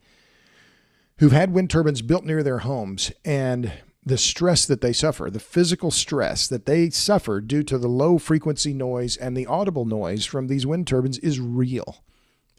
[1.19, 3.71] who've had wind turbines built near their homes and
[4.05, 8.17] the stress that they suffer, the physical stress that they suffer due to the low
[8.19, 12.03] frequency noise and the audible noise from these wind turbines is real.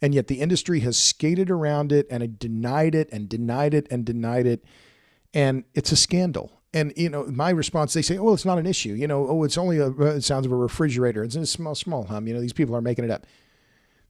[0.03, 4.05] And yet the industry has skated around it and denied it and denied it and
[4.05, 4.65] denied it.
[5.33, 6.61] And it's a scandal.
[6.77, 9.45] And you know, my response, they say, "Oh, it's not an issue." You know, "Oh,
[9.45, 11.25] it's only a uh, it sounds of a refrigerator.
[11.25, 13.27] It's a small, small hum." You know, these people are making it up.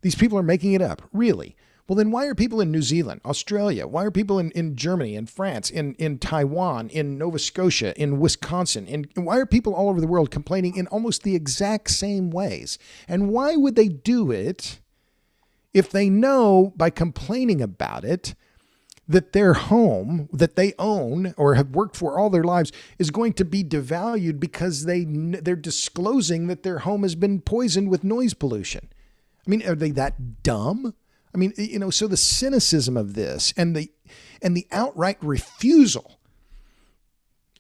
[0.03, 1.55] These people are making it up, really.
[1.87, 3.87] Well, then why are people in New Zealand, Australia?
[3.87, 8.19] Why are people in, in Germany, in France, in, in Taiwan, in Nova Scotia, in
[8.19, 8.89] Wisconsin?
[8.89, 12.77] In, why are people all over the world complaining in almost the exact same ways?
[13.07, 14.81] And why would they do it
[15.73, 18.35] if they know by complaining about it
[19.09, 23.33] that their home that they own or have worked for all their lives is going
[23.35, 28.35] to be devalued because they they're disclosing that their home has been poisoned with noise
[28.35, 28.89] pollution.
[29.47, 30.95] I mean, are they that dumb?
[31.35, 33.91] I mean, you know, so the cynicism of this and the
[34.43, 36.19] and the outright refusal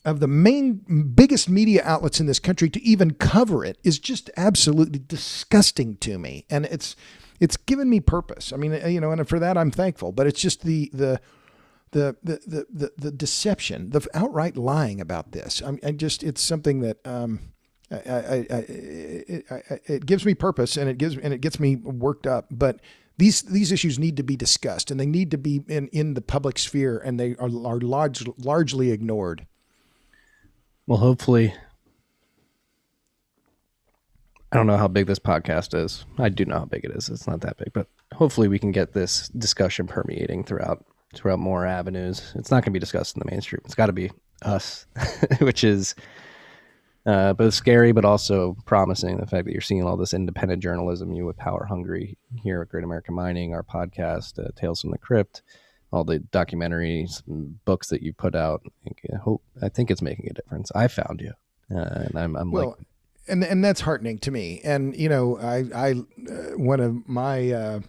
[0.05, 4.31] of the main biggest media outlets in this country to even cover it is just
[4.37, 6.47] absolutely disgusting to me.
[6.49, 6.97] And it's
[7.41, 8.53] it's given me purpose.
[8.53, 10.13] I mean, uh, you know, and for that I'm thankful.
[10.13, 11.21] But it's just the the
[11.97, 15.63] the the the, the deception, the outright lying about this.
[15.63, 17.41] I, I just it's something that um,
[17.91, 19.45] I, I, I it,
[19.87, 22.47] it, gives me purpose and it gives and it gets me worked up.
[22.51, 22.81] But
[23.17, 26.21] these these issues need to be discussed and they need to be in in the
[26.21, 29.47] public sphere and they are are large, largely ignored.
[30.87, 31.55] Well, hopefully
[34.53, 36.05] I don't know how big this podcast is.
[36.19, 37.09] I do know how big it is.
[37.09, 40.85] It's not that big, but hopefully we can get this discussion permeating throughout
[41.15, 42.33] throughout more avenues.
[42.37, 43.63] It's not going to be discussed in the mainstream.
[43.65, 44.11] It's got to be
[44.43, 44.87] us,
[45.41, 45.95] which is
[47.07, 49.19] uh, both scary but also promising.
[49.19, 52.69] The fact that you're seeing all this independent journalism, you with Power Hungry here at
[52.69, 55.43] Great American Mining, our podcast, uh, Tales from the Crypt,
[55.93, 58.63] all the documentaries, and books that you put out.
[58.65, 60.71] I think, I hope I think it's making a difference.
[60.75, 61.33] I found you,
[61.75, 62.87] uh, and I'm, I'm well, like
[63.29, 64.61] and and that's heartening to me.
[64.65, 65.91] And you know, I I
[66.31, 67.81] uh, one of my uh,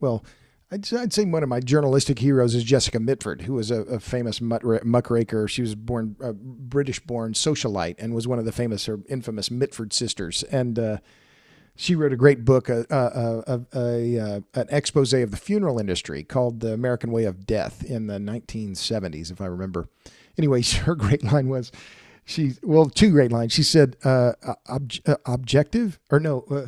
[0.00, 0.24] well.
[0.70, 4.00] I'd, I'd, say one of my journalistic heroes is Jessica Mitford, who was a, a
[4.00, 5.46] famous muckraker.
[5.46, 9.92] She was born a British-born socialite and was one of the famous or infamous Mitford
[9.92, 10.42] sisters.
[10.44, 10.98] And uh,
[11.76, 15.78] she wrote a great book, a, a, a, a, uh, an expose of the funeral
[15.78, 19.88] industry called "The American Way of Death" in the 1970s, if I remember.
[20.38, 21.72] Anyway, her great line was,
[22.24, 23.52] she well, two great lines.
[23.52, 24.32] She said, uh,
[24.68, 26.66] ob- uh, "Objective or no, uh,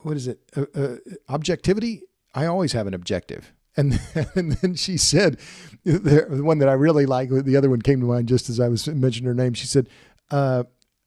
[0.00, 0.40] what is it?
[0.56, 0.96] Uh, uh,
[1.28, 2.02] objectivity.
[2.34, 4.00] I always have an objective." And,
[4.36, 5.36] and then she said,
[5.82, 8.68] the one that I really like, the other one came to mind just as I
[8.68, 9.52] was mentioning her name.
[9.52, 9.88] She said,
[10.30, 10.62] uh,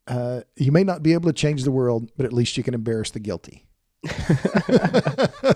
[0.05, 2.73] uh, you may not be able to change the world, but at least you can
[2.73, 3.67] embarrass the guilty.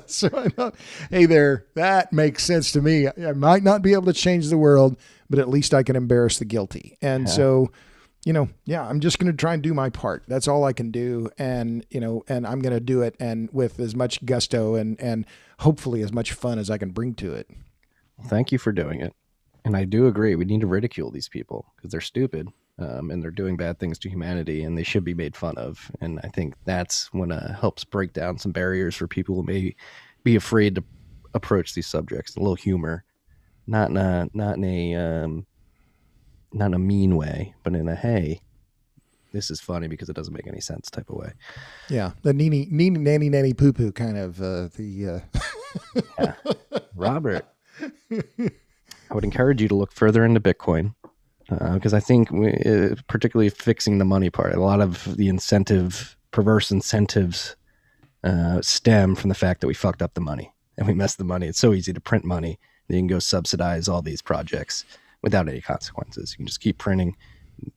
[0.07, 0.75] so I thought,
[1.09, 3.07] hey there, that makes sense to me.
[3.07, 4.97] I might not be able to change the world,
[5.29, 6.97] but at least I can embarrass the guilty.
[7.01, 7.33] And yeah.
[7.33, 7.71] so,
[8.25, 10.23] you know, yeah, I'm just going to try and do my part.
[10.27, 11.29] That's all I can do.
[11.37, 14.99] And, you know, and I'm going to do it and with as much gusto and,
[14.99, 15.25] and
[15.59, 17.49] hopefully as much fun as I can bring to it.
[18.25, 19.13] Thank you for doing it.
[19.65, 20.35] And I do agree.
[20.35, 22.47] We need to ridicule these people because they're stupid
[22.77, 25.91] um, and they're doing bad things to humanity and they should be made fun of.
[26.01, 29.75] And I think that's when it helps break down some barriers for people who may
[30.23, 30.83] be afraid to
[31.33, 32.35] approach these subjects.
[32.35, 33.03] A little humor,
[33.67, 35.45] not in a not in a um,
[36.53, 38.41] not in a mean way, but in a hey,
[39.31, 41.33] this is funny because it doesn't make any sense type of way.
[41.89, 45.23] Yeah, the nini nini nanny nanny poo poo kind of uh, the.
[45.35, 45.99] Uh...
[46.19, 46.33] yeah.
[46.95, 47.45] Robert,
[48.11, 50.93] I would encourage you to look further into Bitcoin
[51.49, 55.27] because uh, I think we, uh, particularly fixing the money part, a lot of the
[55.27, 57.55] incentive, perverse incentives,
[58.23, 61.23] uh, stem from the fact that we fucked up the money and we messed the
[61.23, 61.47] money.
[61.47, 64.85] It's so easy to print money that you can go subsidize all these projects
[65.21, 66.31] without any consequences.
[66.31, 67.15] You can just keep printing,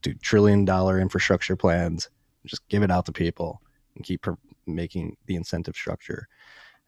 [0.01, 2.09] do trillion dollar infrastructure plans,
[2.45, 3.61] just give it out to people,
[3.95, 6.27] and keep per- making the incentive structure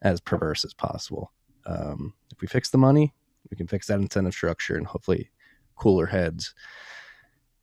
[0.02, 1.32] as perverse as possible.
[1.66, 3.14] Um, if we fix the money,
[3.50, 5.30] we can fix that incentive structure and hopefully
[5.76, 6.54] cooler heads,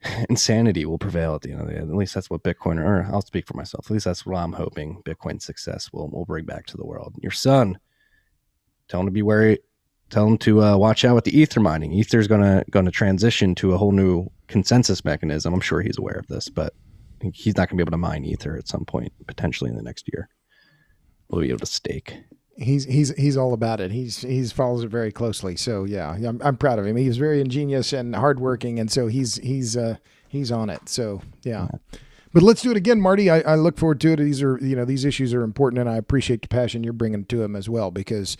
[0.29, 1.79] insanity will prevail at the end of the day.
[1.79, 3.85] At least that's what Bitcoin, or I'll speak for myself.
[3.87, 7.15] At least that's what I'm hoping Bitcoin success will will bring back to the world.
[7.21, 7.77] Your son,
[8.87, 9.59] tell him to be wary.
[10.15, 11.91] Tell him to uh, watch out with the ether mining.
[11.91, 15.53] Ether's gonna gonna transition to a whole new consensus mechanism.
[15.53, 16.73] I'm sure he's aware of this, but
[17.33, 20.07] he's not gonna be able to mine ether at some point, potentially in the next
[20.13, 20.29] year.
[21.27, 22.15] We'll be able to stake
[22.55, 23.91] he's he's he's all about it.
[23.91, 25.57] He's he's follows it very closely.
[25.57, 26.95] So yeah, I'm I'm proud of him.
[26.95, 29.97] He's very ingenious and hardworking, and so he's he's uh
[30.29, 30.87] he's on it.
[30.87, 31.67] So yeah.
[32.31, 33.29] But let's do it again, Marty.
[33.29, 34.19] I, I look forward to it.
[34.19, 37.25] These are you know these issues are important, and I appreciate the passion you're bringing
[37.25, 38.37] to them as well because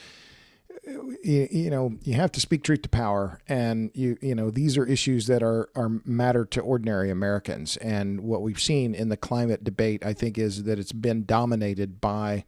[0.86, 4.78] you, you know you have to speak truth to power, and you you know these
[4.78, 7.78] are issues that are are matter to ordinary Americans.
[7.78, 12.02] And what we've seen in the climate debate, I think, is that it's been dominated
[12.02, 12.46] by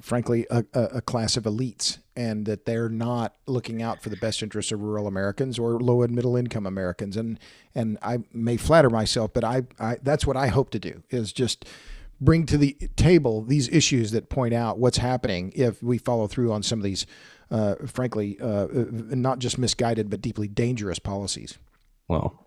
[0.00, 4.42] frankly, a, a, class of elites, and that they're not looking out for the best
[4.42, 7.16] interests of rural Americans or low and middle income Americans.
[7.16, 7.38] And
[7.74, 11.32] and I may flatter myself, but I, I that's what I hope to do is
[11.32, 11.64] just
[12.20, 16.52] bring to the table these issues that point out what's happening if we follow through
[16.52, 17.06] on some of these,
[17.50, 21.58] uh, frankly, uh, not just misguided but deeply dangerous policies.
[22.08, 22.46] Well,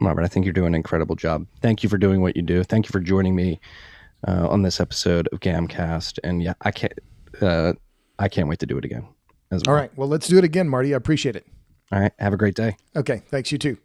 [0.00, 1.46] Robert, I think you're doing an incredible job.
[1.60, 2.62] Thank you for doing what you do.
[2.64, 3.60] Thank you for joining me
[4.26, 6.92] uh, on this episode of Gamcast, and yeah, I can't,
[7.40, 7.74] uh,
[8.18, 9.06] I can't wait to do it again.
[9.50, 9.60] Well.
[9.68, 10.94] All right, well, let's do it again, Marty.
[10.94, 11.46] I appreciate it.
[11.92, 12.76] All right, have a great day.
[12.96, 13.52] Okay, thanks.
[13.52, 13.76] You too.